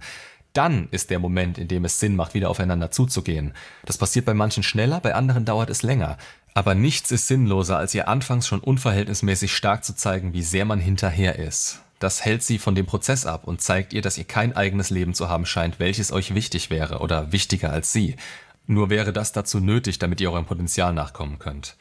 Dann 0.54 0.88
ist 0.92 1.10
der 1.10 1.18
Moment, 1.18 1.58
in 1.58 1.68
dem 1.68 1.86
es 1.86 2.00
Sinn 2.00 2.16
macht, 2.16 2.36
wieder 2.36 2.50
aufeinander 2.50 2.92
zuzugehen. 2.92 3.54
Das 3.86 3.98
passiert 3.98 4.26
bei 4.26 4.36
manchen 4.36 4.62
schneller, 4.62 5.00
bei 5.00 5.16
anderen 5.16 5.46
dauert 5.46 5.72
es 5.72 5.82
länger. 5.82 6.18
Aber 6.54 6.76
nichts 6.76 7.10
ist 7.12 7.28
sinnloser, 7.28 7.78
als 7.78 7.96
ihr 7.96 8.08
anfangs 8.08 8.48
schon 8.48 8.60
unverhältnismäßig 8.60 9.56
stark 9.56 9.84
zu 9.84 9.96
zeigen, 9.96 10.34
wie 10.34 10.44
sehr 10.44 10.66
man 10.66 10.80
hinterher 10.80 11.40
ist. 11.40 11.83
Das 12.03 12.25
hält 12.25 12.43
sie 12.43 12.60
von 12.60 12.75
dem 12.75 12.86
Prozess 12.86 13.25
ab 13.25 13.48
und 13.48 13.62
zeigt 13.62 13.93
ihr, 13.93 14.01
dass 14.01 14.17
ihr 14.17 14.25
kein 14.25 14.53
eigenes 14.57 14.89
Leben 14.89 15.13
zu 15.13 15.29
haben 15.29 15.45
scheint, 15.45 15.79
welches 15.79 16.12
euch 16.12 16.36
wichtig 16.36 16.69
wäre 16.69 17.00
oder 17.00 17.31
wichtiger 17.31 17.72
als 17.72 17.93
sie. 17.93 18.17
Nur 18.67 18.89
wäre 18.89 19.13
das 19.13 19.31
dazu 19.31 19.62
nötig, 19.62 20.00
damit 20.00 20.19
ihr 20.19 20.29
eurem 20.29 20.45
Potenzial 20.45 20.91
nachkommen 20.91 21.39
könnt. 21.39 21.77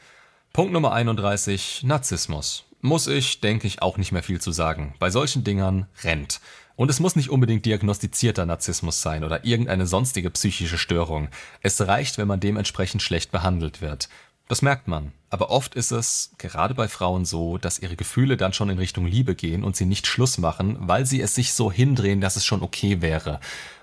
Punkt 0.53 0.71
Nummer 0.71 0.93
31. 0.93 1.81
Narzissmus. 1.83 2.63
Muss 2.79 3.07
ich, 3.07 3.41
denke 3.41 3.67
ich, 3.67 3.81
auch 3.81 3.97
nicht 3.97 4.13
mehr 4.13 4.23
viel 4.23 4.39
zu 4.39 4.53
sagen. 4.53 4.95
Bei 4.97 5.09
solchen 5.09 5.43
Dingern 5.43 5.87
rennt. 6.05 6.39
Und 6.77 6.89
es 6.89 7.01
muss 7.01 7.17
nicht 7.17 7.29
unbedingt 7.29 7.65
diagnostizierter 7.65 8.45
Narzissmus 8.45 9.01
sein 9.01 9.25
oder 9.25 9.43
irgendeine 9.43 9.87
sonstige 9.87 10.29
psychische 10.29 10.77
Störung. 10.77 11.27
Es 11.61 11.85
reicht, 11.85 12.17
wenn 12.17 12.29
man 12.29 12.39
dementsprechend 12.39 13.01
schlecht 13.01 13.33
behandelt 13.33 13.81
wird. 13.81 14.07
Das 14.53 14.61
merkt 14.61 14.87
man. 14.87 15.13
Aber 15.31 15.49
oft 15.49 15.73
ist 15.73 15.89
es, 15.89 16.35
gerade 16.37 16.75
bei 16.75 16.87
Frauen 16.87 17.25
so, 17.25 17.57
dass 17.57 17.79
ihre 17.79 17.95
Gefühle 17.95 18.37
dann 18.37 18.53
schon 18.53 18.69
in 18.69 18.77
Richtung 18.77 19.07
Liebe 19.07 19.33
gehen 19.33 19.63
und 19.63 19.75
sie 19.75 19.87
nicht 19.87 20.05
Schluss 20.05 20.37
machen, 20.37 20.77
weil 20.79 21.07
sie 21.07 21.21
es 21.21 21.33
sich 21.33 21.53
so 21.53 21.71
hindrehen, 21.71 22.21
dass 22.21 22.35
es 22.35 22.45
schon 22.45 22.61
okay 22.61 23.01
wäre 23.01 23.39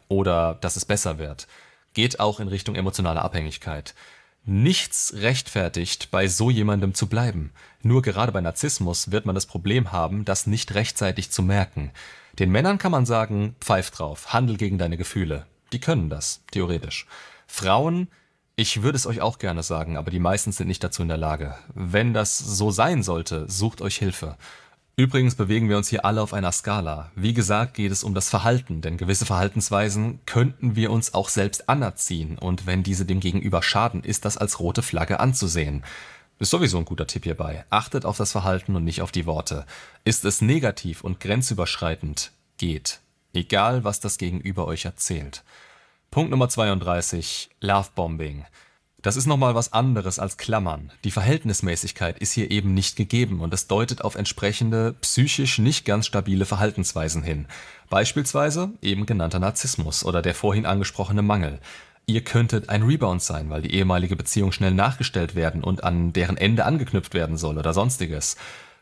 oder 0.07 0.55
dass 0.61 0.77
es 0.77 0.85
besser 0.85 1.19
wird. 1.19 1.49
Geht 1.93 2.21
auch 2.21 2.39
in 2.39 2.47
Richtung 2.47 2.77
emotionale 2.77 3.21
Abhängigkeit. 3.21 3.97
Nichts 4.45 5.13
rechtfertigt, 5.17 6.13
bei 6.13 6.29
so 6.29 6.51
jemandem 6.51 6.95
zu 6.95 7.09
bleiben. 7.09 7.51
Nur 7.83 8.01
gerade 8.01 8.31
bei 8.31 8.41
Narzissmus 8.41 9.11
wird 9.11 9.27
man 9.27 9.35
das 9.35 9.47
Problem 9.47 9.91
haben, 9.91 10.25
das 10.25 10.47
nicht 10.47 10.75
rechtzeitig 10.75 11.33
zu 11.33 11.43
merken. 11.43 11.91
Den 12.39 12.53
Männern 12.53 12.79
kann 12.79 12.93
man 12.93 13.07
sagen, 13.07 13.57
pfeif 13.59 13.91
drauf, 13.91 14.33
handel 14.33 14.57
gegen 14.57 14.79
deine 14.79 14.97
Gefühle. 14.97 15.47
Die 15.73 15.81
können 15.81 16.11
das, 16.11 16.45
theoretisch. 16.53 17.09
Frauen 17.49 18.07
ich 18.61 18.83
würde 18.83 18.97
es 18.97 19.07
euch 19.07 19.23
auch 19.23 19.39
gerne 19.39 19.63
sagen, 19.63 19.97
aber 19.97 20.11
die 20.11 20.19
meisten 20.19 20.53
sind 20.53 20.69
nicht 20.69 20.85
dazu 20.85 21.01
in 21.01 21.09
der 21.09 21.17
Lage. 21.17 21.55
Wenn 21.73 22.13
das 22.13 22.37
so 22.37 22.71
sein 22.71 23.03
sollte, 23.03 23.49
sucht 23.49 23.81
euch 23.81 23.97
Hilfe. 23.97 24.37
Übrigens 24.97 25.35
bewegen 25.35 25.71
wir 25.71 25.79
uns 25.79 25.89
hier 25.89 26.05
alle 26.05 26.21
auf 26.21 26.35
einer 26.35 26.53
Skala. 26.53 27.11
Wie 27.15 27.33
gesagt, 27.33 27.73
geht 27.73 27.91
es 27.91 28.05
um 28.05 28.13
das 28.13 28.29
Verhalten, 28.29 28.83
denn 28.83 28.99
gewisse 28.99 29.25
Verhaltensweisen 29.25 30.21
könnten 30.27 30.77
wir 30.77 30.91
uns 30.91 31.15
auch 31.15 31.31
selbst 31.31 31.71
anerziehen 31.71 32.37
und 32.37 32.67
wenn 32.67 32.83
diese 32.83 33.07
dem 33.07 33.21
Gegenüber 33.21 33.63
schaden, 33.63 34.05
ist 34.05 34.27
das 34.27 34.37
als 34.37 34.61
rote 34.61 34.83
Flagge 34.83 35.21
anzusehen. 35.21 35.83
Ist 36.39 36.51
sowieso 36.51 36.77
ein 36.77 36.85
guter 36.85 37.07
Tipp 37.07 37.25
hierbei. 37.25 37.65
Achtet 37.71 38.05
auf 38.05 38.19
das 38.19 38.33
Verhalten 38.33 38.77
und 38.77 38.85
nicht 38.85 39.01
auf 39.01 39.11
die 39.11 39.25
Worte. 39.25 39.65
Ist 40.05 40.27
es 40.27 40.43
negativ 40.43 41.03
und 41.03 41.19
grenzüberschreitend, 41.19 42.31
geht. 42.59 43.01
Egal, 43.33 43.85
was 43.85 44.01
das 44.01 44.19
Gegenüber 44.19 44.67
euch 44.67 44.85
erzählt. 44.85 45.45
Punkt 46.13 46.33
Nummer 46.33 46.49
32, 46.49 47.51
Lovebombing. 47.61 48.45
Das 49.01 49.17
ist 49.17 49.27
nochmal 49.27 49.55
was 49.55 49.73
anderes 49.73 50.19
als 50.19 50.39
Klammern. 50.39 50.91
Die 51.05 51.13
Verhältnismäßigkeit 51.13 52.19
ist 52.19 52.33
hier 52.33 52.51
eben 52.51 52.75
nicht 52.75 52.97
gegeben 52.97 53.39
und 53.39 53.55
es 53.55 53.69
deutet 53.69 54.03
auf 54.03 54.17
entsprechende 54.17 54.95
psychisch 55.03 55.61
nicht 55.61 55.85
ganz 55.85 56.07
stabile 56.07 56.47
Verhaltensweisen 56.47 57.23
hin. 57.23 57.47
Beispielsweise 57.91 58.73
eben 58.83 59.07
genannter 59.07 59.39
Narzissmus 59.39 60.05
oder 60.05 60.21
der 60.21 60.35
vorhin 60.35 60.67
angesprochene 60.67 61.23
Mangel. 61.23 61.61
Ihr 62.07 62.25
könntet 62.25 62.71
ein 62.71 62.83
Rebound 62.83 63.23
sein, 63.23 63.49
weil 63.49 63.63
die 63.63 63.73
ehemalige 63.73 64.17
Beziehung 64.17 64.51
schnell 64.51 64.75
nachgestellt 64.75 65.37
werden 65.37 65.63
und 65.63 65.85
an 65.85 66.13
deren 66.13 66.37
Ende 66.37 66.65
angeknüpft 66.65 67.15
werden 67.15 67.37
soll 67.37 67.57
oder 67.57 67.73
sonstiges. 67.73 68.37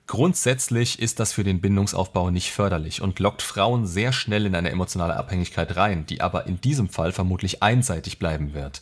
Grundsätzlich 0.08 1.00
ist 1.00 1.20
das 1.20 1.34
für 1.34 1.44
den 1.44 1.60
Bindungsaufbau 1.60 2.30
nicht 2.30 2.50
förderlich 2.50 3.02
und 3.02 3.18
lockt 3.18 3.42
Frauen 3.42 3.86
sehr 3.86 4.14
schnell 4.14 4.46
in 4.46 4.54
eine 4.54 4.70
emotionale 4.70 5.14
Abhängigkeit 5.14 5.76
rein, 5.76 6.06
die 6.06 6.22
aber 6.22 6.46
in 6.46 6.62
diesem 6.62 6.88
Fall 6.88 7.12
vermutlich 7.12 7.62
einseitig 7.62 8.18
bleiben 8.18 8.54
wird. 8.54 8.80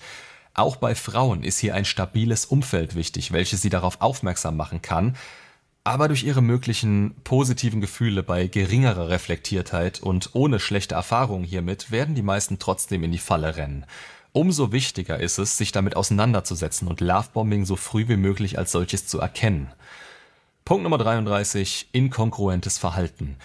Auch 0.54 0.76
bei 0.76 0.94
Frauen 0.94 1.42
ist 1.42 1.58
hier 1.58 1.74
ein 1.74 1.84
stabiles 1.84 2.44
Umfeld 2.44 2.94
wichtig, 2.94 3.32
welches 3.32 3.60
sie 3.60 3.70
darauf 3.70 4.00
aufmerksam 4.00 4.56
machen 4.56 4.82
kann, 4.82 5.16
aber 5.82 6.06
durch 6.06 6.22
ihre 6.22 6.42
möglichen 6.42 7.16
positiven 7.24 7.80
Gefühle 7.80 8.22
bei 8.22 8.46
geringerer 8.46 9.08
Reflektiertheit 9.08 10.00
und 10.00 10.30
ohne 10.32 10.60
schlechte 10.60 10.94
Erfahrungen 10.94 11.44
hiermit 11.44 11.90
werden 11.90 12.14
die 12.14 12.22
meisten 12.22 12.60
trotzdem 12.60 13.02
in 13.02 13.10
die 13.10 13.18
Falle 13.18 13.56
rennen. 13.56 13.84
Umso 14.30 14.70
wichtiger 14.70 15.18
ist 15.18 15.38
es, 15.38 15.56
sich 15.56 15.72
damit 15.72 15.96
auseinanderzusetzen 15.96 16.86
und 16.86 17.00
Lovebombing 17.00 17.64
so 17.64 17.74
früh 17.74 18.06
wie 18.06 18.16
möglich 18.16 18.58
als 18.58 18.70
solches 18.70 19.08
zu 19.08 19.18
erkennen. 19.18 19.72
Punkt 20.66 20.82
Nummer 20.82 20.98
33, 20.98 21.90
inkongruentes 21.92 22.76
Verhalten. 22.76 23.36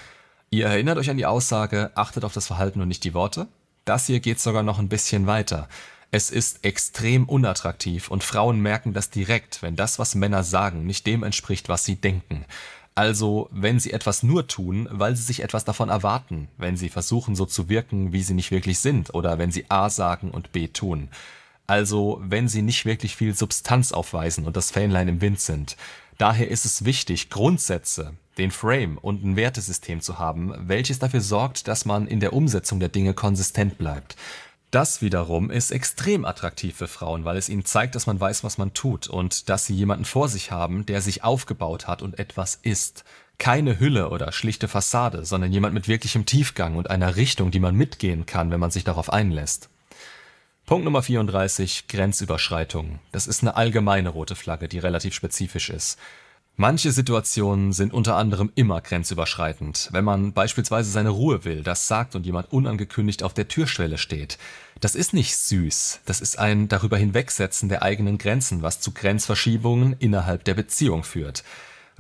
Ihr 0.50 0.66
erinnert 0.66 0.98
euch 0.98 1.12
an 1.12 1.18
die 1.18 1.28
Aussage, 1.28 1.92
achtet 1.94 2.26
auf 2.26 2.34
das 2.34 2.48
Verhalten 2.48 2.82
und 2.82 2.88
nicht 2.88 3.04
die 3.04 3.14
Worte? 3.14 3.48
Das 3.86 4.08
hier 4.08 4.20
geht 4.20 4.40
sogar 4.40 4.64
noch 4.64 4.80
ein 4.80 4.90
bisschen 4.90 5.28
weiter. 5.28 5.70
Es 6.10 6.32
ist 6.32 6.66
extrem 6.66 7.30
unattraktiv 7.30 8.10
und 8.10 8.24
Frauen 8.24 8.60
merken 8.60 8.94
das 8.94 9.12
direkt, 9.12 9.62
wenn 9.62 9.76
das, 9.76 10.00
was 10.00 10.16
Männer 10.16 10.44
sagen, 10.44 10.88
nicht 10.88 11.06
dem 11.06 11.22
entspricht, 11.22 11.70
was 11.70 11.86
sie 11.86 11.96
denken. 11.96 12.44
Also, 12.96 13.50
wenn 13.52 13.80
sie 13.80 13.94
etwas 13.94 14.24
nur 14.24 14.48
tun, 14.48 14.90
weil 14.90 15.16
sie 15.16 15.22
sich 15.22 15.44
etwas 15.44 15.64
davon 15.64 15.90
erwarten, 15.90 16.48
wenn 16.58 16.76
sie 16.76 16.90
versuchen 16.90 17.36
so 17.36 17.46
zu 17.46 17.70
wirken, 17.70 18.14
wie 18.14 18.24
sie 18.24 18.34
nicht 18.34 18.50
wirklich 18.50 18.80
sind, 18.80 19.14
oder 19.14 19.38
wenn 19.38 19.52
sie 19.52 19.70
A 19.70 19.92
sagen 19.92 20.32
und 20.32 20.54
B 20.54 20.70
tun. 20.70 21.10
Also, 21.68 22.20
wenn 22.24 22.48
sie 22.48 22.64
nicht 22.64 22.86
wirklich 22.86 23.16
viel 23.16 23.36
Substanz 23.36 23.92
aufweisen 23.92 24.46
und 24.48 24.58
das 24.58 24.72
Fähnlein 24.72 25.08
im 25.08 25.22
Wind 25.22 25.40
sind. 25.40 25.78
Daher 26.22 26.52
ist 26.52 26.66
es 26.66 26.86
wichtig, 26.86 27.32
Grundsätze, 27.32 28.14
den 28.38 28.52
Frame 28.52 29.00
und 29.00 29.24
ein 29.24 29.36
Wertesystem 29.36 30.02
zu 30.02 30.20
haben, 30.20 30.54
welches 30.56 31.00
dafür 31.00 31.20
sorgt, 31.20 31.68
dass 31.68 31.86
man 31.86 32.06
in 32.06 32.20
der 32.20 32.34
Umsetzung 32.34 32.80
der 32.80 32.90
Dinge 32.90 33.16
konsistent 33.16 33.80
bleibt. 33.80 34.16
Das 34.70 35.02
wiederum 35.02 35.50
ist 35.50 35.72
extrem 35.72 36.24
attraktiv 36.24 36.76
für 36.76 36.88
Frauen, 36.88 37.26
weil 37.26 37.38
es 37.38 37.50
ihnen 37.50 37.66
zeigt, 37.66 37.96
dass 37.96 38.06
man 38.06 38.20
weiß, 38.20 38.44
was 38.44 38.60
man 38.60 38.76
tut 38.76 39.08
und 39.08 39.50
dass 39.50 39.66
sie 39.66 39.74
jemanden 39.74 40.06
vor 40.06 40.30
sich 40.30 40.52
haben, 40.52 40.86
der 40.86 41.02
sich 41.02 41.24
aufgebaut 41.24 41.88
hat 41.88 42.04
und 42.04 42.20
etwas 42.20 42.60
ist. 42.62 43.04
Keine 43.40 43.80
Hülle 43.80 44.10
oder 44.12 44.32
schlichte 44.32 44.68
Fassade, 44.68 45.26
sondern 45.26 45.52
jemand 45.52 45.74
mit 45.74 45.88
wirklichem 45.88 46.28
Tiefgang 46.28 46.76
und 46.76 46.92
einer 46.92 47.16
Richtung, 47.16 47.50
die 47.50 47.60
man 47.60 47.74
mitgehen 47.74 48.28
kann, 48.28 48.52
wenn 48.52 48.60
man 48.60 48.70
sich 48.70 48.84
darauf 48.84 49.12
einlässt. 49.12 49.71
Punkt 50.72 50.86
Nummer 50.86 51.04
34, 51.04 51.90
Grenzüberschreitung. 51.90 53.00
Das 53.12 53.28
ist 53.28 53.42
eine 53.42 53.58
allgemeine 53.58 54.08
rote 54.08 54.36
Flagge, 54.36 54.70
die 54.70 54.80
relativ 54.80 55.14
spezifisch 55.14 55.70
ist. 55.70 56.00
Manche 56.56 56.94
Situationen 56.94 57.74
sind 57.74 57.94
unter 57.94 58.16
anderem 58.16 58.54
immer 58.56 58.80
grenzüberschreitend. 58.80 59.90
Wenn 59.92 60.06
man 60.06 60.32
beispielsweise 60.32 60.90
seine 60.90 61.10
Ruhe 61.10 61.44
will, 61.44 61.62
das 61.64 61.90
sagt 61.90 62.16
und 62.16 62.26
jemand 62.26 62.54
unangekündigt 62.54 63.22
auf 63.22 63.34
der 63.34 63.50
Türschwelle 63.50 63.98
steht. 63.98 64.38
Das 64.80 64.96
ist 64.96 65.14
nicht 65.14 65.36
süß. 65.36 66.00
Das 66.06 66.22
ist 66.22 66.40
ein 66.40 66.70
darüber 66.70 66.96
hinwegsetzen 66.96 67.68
der 67.68 67.84
eigenen 67.84 68.18
Grenzen, 68.18 68.62
was 68.62 68.80
zu 68.80 68.94
Grenzverschiebungen 68.94 69.98
innerhalb 70.00 70.46
der 70.46 70.54
Beziehung 70.54 71.04
führt. 71.04 71.44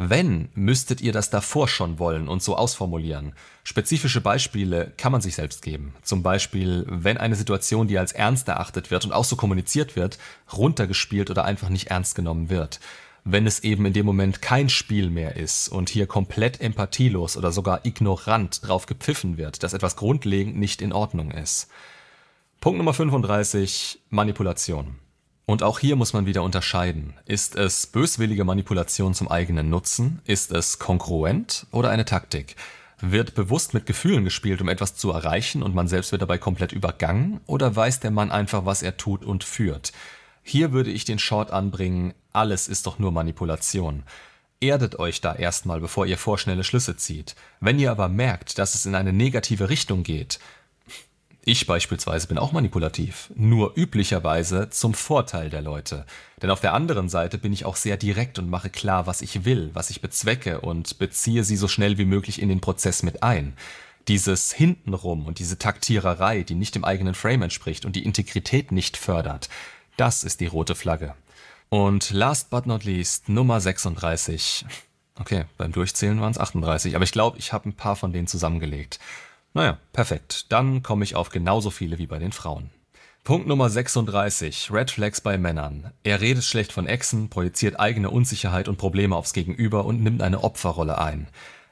Wenn, 0.03 0.49
müsstet 0.55 0.99
ihr 1.01 1.13
das 1.13 1.29
davor 1.29 1.67
schon 1.67 1.99
wollen 1.99 2.27
und 2.27 2.41
so 2.41 2.55
ausformulieren. 2.55 3.33
Spezifische 3.63 4.19
Beispiele 4.19 4.91
kann 4.97 5.11
man 5.11 5.21
sich 5.21 5.35
selbst 5.35 5.61
geben. 5.61 5.93
Zum 6.01 6.23
Beispiel, 6.23 6.85
wenn 6.87 7.19
eine 7.19 7.35
Situation, 7.35 7.87
die 7.87 7.99
als 7.99 8.11
ernst 8.11 8.47
erachtet 8.47 8.89
wird 8.89 9.05
und 9.05 9.11
auch 9.11 9.25
so 9.25 9.35
kommuniziert 9.35 9.95
wird, 9.95 10.17
runtergespielt 10.51 11.29
oder 11.29 11.45
einfach 11.45 11.69
nicht 11.69 11.89
ernst 11.89 12.15
genommen 12.15 12.49
wird. 12.49 12.79
Wenn 13.25 13.45
es 13.45 13.59
eben 13.59 13.85
in 13.85 13.93
dem 13.93 14.07
Moment 14.07 14.41
kein 14.41 14.69
Spiel 14.69 15.11
mehr 15.11 15.35
ist 15.35 15.69
und 15.69 15.89
hier 15.89 16.07
komplett 16.07 16.61
empathielos 16.61 17.37
oder 17.37 17.51
sogar 17.51 17.85
ignorant 17.85 18.67
drauf 18.67 18.87
gepfiffen 18.87 19.37
wird, 19.37 19.61
dass 19.61 19.73
etwas 19.73 19.97
grundlegend 19.97 20.57
nicht 20.57 20.81
in 20.81 20.93
Ordnung 20.93 21.29
ist. 21.29 21.67
Punkt 22.59 22.79
Nummer 22.79 22.95
35. 22.95 23.99
Manipulation. 24.09 24.95
Und 25.51 25.63
auch 25.63 25.79
hier 25.79 25.97
muss 25.97 26.13
man 26.13 26.25
wieder 26.25 26.43
unterscheiden. 26.43 27.13
Ist 27.25 27.57
es 27.57 27.85
böswillige 27.85 28.45
Manipulation 28.45 29.13
zum 29.13 29.27
eigenen 29.27 29.69
Nutzen? 29.69 30.21
Ist 30.23 30.49
es 30.53 30.79
kongruent 30.79 31.67
oder 31.71 31.89
eine 31.89 32.05
Taktik? 32.05 32.55
Wird 33.01 33.35
bewusst 33.35 33.73
mit 33.73 33.85
Gefühlen 33.85 34.23
gespielt, 34.23 34.61
um 34.61 34.69
etwas 34.69 34.95
zu 34.95 35.11
erreichen 35.11 35.61
und 35.61 35.75
man 35.75 35.89
selbst 35.89 36.13
wird 36.13 36.21
dabei 36.21 36.37
komplett 36.37 36.71
übergangen? 36.71 37.41
Oder 37.47 37.75
weiß 37.75 37.99
der 37.99 38.11
Mann 38.11 38.31
einfach, 38.31 38.65
was 38.65 38.81
er 38.81 38.95
tut 38.95 39.25
und 39.25 39.43
führt? 39.43 39.91
Hier 40.41 40.71
würde 40.71 40.89
ich 40.89 41.03
den 41.03 41.19
Short 41.19 41.51
anbringen, 41.51 42.13
alles 42.31 42.69
ist 42.69 42.87
doch 42.87 42.97
nur 42.97 43.11
Manipulation. 43.11 44.03
Erdet 44.61 44.99
euch 44.99 45.19
da 45.19 45.35
erstmal, 45.35 45.81
bevor 45.81 46.05
ihr 46.05 46.17
vorschnelle 46.17 46.63
Schlüsse 46.63 46.95
zieht. 46.95 47.35
Wenn 47.59 47.77
ihr 47.77 47.91
aber 47.91 48.07
merkt, 48.07 48.57
dass 48.57 48.73
es 48.73 48.85
in 48.85 48.95
eine 48.95 49.11
negative 49.11 49.67
Richtung 49.67 50.03
geht, 50.03 50.39
ich 51.43 51.65
beispielsweise 51.65 52.27
bin 52.27 52.37
auch 52.37 52.51
manipulativ, 52.51 53.31
nur 53.35 53.75
üblicherweise 53.75 54.69
zum 54.69 54.93
Vorteil 54.93 55.49
der 55.49 55.63
Leute. 55.63 56.05
Denn 56.41 56.51
auf 56.51 56.61
der 56.61 56.73
anderen 56.73 57.09
Seite 57.09 57.39
bin 57.39 57.51
ich 57.51 57.65
auch 57.65 57.75
sehr 57.75 57.97
direkt 57.97 58.37
und 58.37 58.49
mache 58.49 58.69
klar, 58.69 59.07
was 59.07 59.23
ich 59.23 59.43
will, 59.43 59.71
was 59.73 59.89
ich 59.89 60.01
bezwecke 60.01 60.61
und 60.61 60.99
beziehe 60.99 61.43
sie 61.43 61.55
so 61.55 61.67
schnell 61.67 61.97
wie 61.97 62.05
möglich 62.05 62.39
in 62.39 62.49
den 62.49 62.61
Prozess 62.61 63.01
mit 63.01 63.23
ein. 63.23 63.53
Dieses 64.07 64.51
Hintenrum 64.51 65.25
und 65.25 65.39
diese 65.39 65.57
Taktiererei, 65.57 66.43
die 66.43 66.55
nicht 66.55 66.75
dem 66.75 66.85
eigenen 66.85 67.15
Frame 67.15 67.43
entspricht 67.43 67.85
und 67.85 67.95
die 67.95 68.05
Integrität 68.05 68.71
nicht 68.71 68.95
fördert, 68.95 69.49
das 69.97 70.23
ist 70.23 70.41
die 70.41 70.47
rote 70.47 70.75
Flagge. 70.75 71.15
Und 71.69 72.11
last 72.11 72.51
but 72.51 72.67
not 72.67 72.83
least, 72.83 73.29
Nummer 73.29 73.59
36. 73.59 74.65
Okay, 75.19 75.45
beim 75.57 75.71
Durchzählen 75.71 76.21
waren 76.21 76.31
es 76.31 76.37
38, 76.37 76.95
aber 76.95 77.03
ich 77.03 77.11
glaube, 77.11 77.39
ich 77.39 77.51
habe 77.51 77.69
ein 77.69 77.75
paar 77.75 77.95
von 77.95 78.13
denen 78.13 78.27
zusammengelegt. 78.27 78.99
Naja, 79.53 79.77
perfekt. 79.91 80.51
Dann 80.51 80.81
komme 80.81 81.03
ich 81.03 81.15
auf 81.15 81.29
genauso 81.29 81.71
viele 81.71 81.97
wie 81.97 82.07
bei 82.07 82.19
den 82.19 82.31
Frauen. 82.31 82.69
Punkt 83.23 83.47
Nummer 83.47 83.69
36. 83.69 84.71
Red 84.71 84.89
Flags 84.89 85.21
bei 85.21 85.37
Männern. 85.37 85.91
Er 86.03 86.21
redet 86.21 86.43
schlecht 86.43 86.71
von 86.71 86.87
Exen, 86.87 87.29
projiziert 87.29 87.79
eigene 87.79 88.09
Unsicherheit 88.09 88.67
und 88.67 88.77
Probleme 88.77 89.15
aufs 89.15 89.33
Gegenüber 89.33 89.85
und 89.85 90.01
nimmt 90.01 90.21
eine 90.21 90.43
Opferrolle 90.43 90.97
ein. 90.97 91.27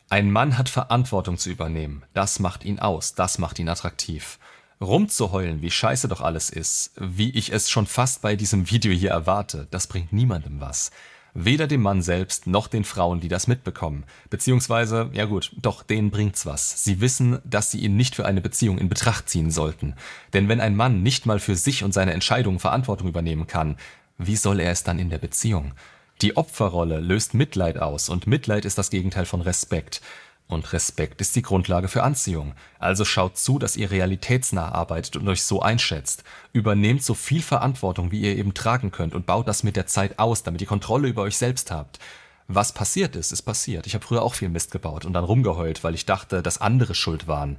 Ein 0.09 0.31
Mann 0.31 0.57
hat 0.57 0.69
Verantwortung 0.69 1.38
zu 1.38 1.50
übernehmen. 1.50 2.03
Das 2.13 2.39
macht 2.39 2.65
ihn 2.65 2.79
aus, 2.79 3.15
das 3.15 3.39
macht 3.39 3.59
ihn 3.59 3.69
attraktiv. 3.69 4.39
Rumzuheulen, 4.81 5.62
wie 5.62 5.71
scheiße 5.71 6.07
doch 6.07 6.21
alles 6.21 6.50
ist, 6.50 6.91
wie 6.98 7.31
ich 7.31 7.51
es 7.51 7.69
schon 7.69 7.86
fast 7.86 8.21
bei 8.21 8.36
diesem 8.36 8.69
Video 8.69 8.93
hier 8.93 9.12
erwarte, 9.12 9.67
das 9.71 9.88
bringt 9.88 10.13
niemandem 10.13 10.62
was. 10.62 10.91
Weder 11.33 11.67
dem 11.67 11.81
Mann 11.81 12.01
selbst 12.01 12.48
noch 12.48 12.67
den 12.67 12.83
Frauen, 12.83 13.19
die 13.19 13.27
das 13.27 13.48
mitbekommen. 13.48 14.03
Beziehungsweise, 14.29 15.09
ja 15.13 15.25
gut, 15.25 15.51
doch, 15.62 15.83
denen 15.83 16.12
bringt's 16.12 16.45
was. 16.45 16.83
Sie 16.83 17.01
wissen, 17.01 17.39
dass 17.43 17.71
sie 17.71 17.79
ihn 17.79 17.95
nicht 17.95 18.15
für 18.15 18.25
eine 18.25 18.41
Beziehung 18.41 18.77
in 18.77 18.89
Betracht 18.89 19.29
ziehen 19.29 19.51
sollten. 19.51 19.95
Denn 20.33 20.48
wenn 20.48 20.62
ein 20.62 20.75
Mann 20.75 21.03
nicht 21.03 21.25
mal 21.25 21.39
für 21.39 21.55
sich 21.55 21.83
und 21.83 21.93
seine 21.93 22.13
Entscheidungen 22.13 22.59
Verantwortung 22.59 23.07
übernehmen 23.07 23.48
kann, 23.48 23.77
wie 24.17 24.36
soll 24.36 24.59
er 24.59 24.71
es 24.71 24.83
dann 24.83 25.00
in 25.00 25.09
der 25.09 25.19
Beziehung? 25.19 25.74
Die 26.21 26.36
Opferrolle 26.36 27.00
löst 27.00 27.33
Mitleid 27.33 27.77
aus 27.77 28.09
und 28.09 28.27
Mitleid 28.27 28.65
ist 28.65 28.77
das 28.77 28.89
Gegenteil 28.89 29.25
von 29.25 29.39
Respekt. 29.39 30.01
Und 30.50 30.74
Respekt 30.74 31.22
ist 31.22 31.36
die 31.36 31.44
Grundlage 31.44 31.88
für 31.88 32.01
Anziehung. 32.01 32.56
Also 32.79 33.06
schaut 33.06 33.38
zu, 33.38 33.60
dass 33.60 33.77
ihr 33.77 33.91
realitätsnah 33.91 34.72
arbeitet 34.72 35.15
und 35.15 35.27
euch 35.27 35.44
so 35.44 35.62
einschätzt. 35.62 36.24
Übernehmt 36.53 37.03
so 37.03 37.13
viel 37.13 37.44
Verantwortung, 37.44 38.12
wie 38.12 38.22
ihr 38.22 38.36
eben 38.36 38.56
tragen 38.56 38.89
könnt 38.89 39.13
und 39.13 39.27
baut 39.27 39.48
das 39.48 39.62
mit 39.62 39.75
der 39.75 39.86
Zeit 39.86 40.18
aus, 40.18 40.41
damit 40.41 40.62
ihr 40.62 40.68
Kontrolle 40.68 41.08
über 41.08 41.22
euch 41.22 41.38
selbst 41.38 41.70
habt. 41.70 42.00
Was 42.48 42.74
passiert 42.74 43.15
ist, 43.15 43.32
ist 43.32 43.44
passiert. 43.44 43.86
Ich 43.86 43.94
habe 43.94 44.03
früher 44.03 44.24
auch 44.24 44.34
viel 44.34 44.50
Mist 44.50 44.72
gebaut 44.72 45.06
und 45.06 45.13
dann 45.13 45.24
rumgeheult, 45.24 45.84
weil 45.84 45.94
ich 45.94 46.08
dachte, 46.08 46.41
dass 46.41 46.60
andere 46.60 46.96
schuld 46.96 47.27
waren. 47.27 47.58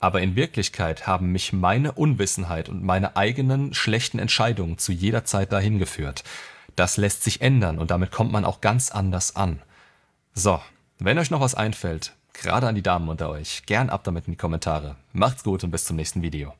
Aber 0.00 0.20
in 0.20 0.34
Wirklichkeit 0.34 1.06
haben 1.06 1.30
mich 1.30 1.52
meine 1.52 1.92
Unwissenheit 1.92 2.68
und 2.68 2.82
meine 2.82 3.16
eigenen 3.16 3.72
schlechten 3.72 4.18
Entscheidungen 4.18 4.78
zu 4.78 4.90
jeder 4.90 5.24
Zeit 5.24 5.52
dahin 5.52 5.78
geführt. 5.78 6.24
Das 6.74 6.96
lässt 6.96 7.22
sich 7.22 7.40
ändern 7.40 7.78
und 7.78 7.92
damit 7.92 8.10
kommt 8.10 8.32
man 8.32 8.44
auch 8.44 8.60
ganz 8.60 8.90
anders 8.90 9.36
an. 9.36 9.62
So, 10.34 10.60
wenn 10.98 11.18
euch 11.18 11.30
noch 11.30 11.40
was 11.40 11.54
einfällt, 11.54 12.14
gerade 12.32 12.66
an 12.66 12.74
die 12.74 12.82
Damen 12.82 13.08
unter 13.08 13.30
euch, 13.30 13.62
gern 13.66 13.90
ab 13.90 14.04
damit 14.04 14.26
in 14.26 14.32
die 14.32 14.36
Kommentare. 14.38 14.96
Macht's 15.12 15.44
gut 15.44 15.64
und 15.64 15.70
bis 15.70 15.84
zum 15.84 15.96
nächsten 15.96 16.22
Video. 16.22 16.54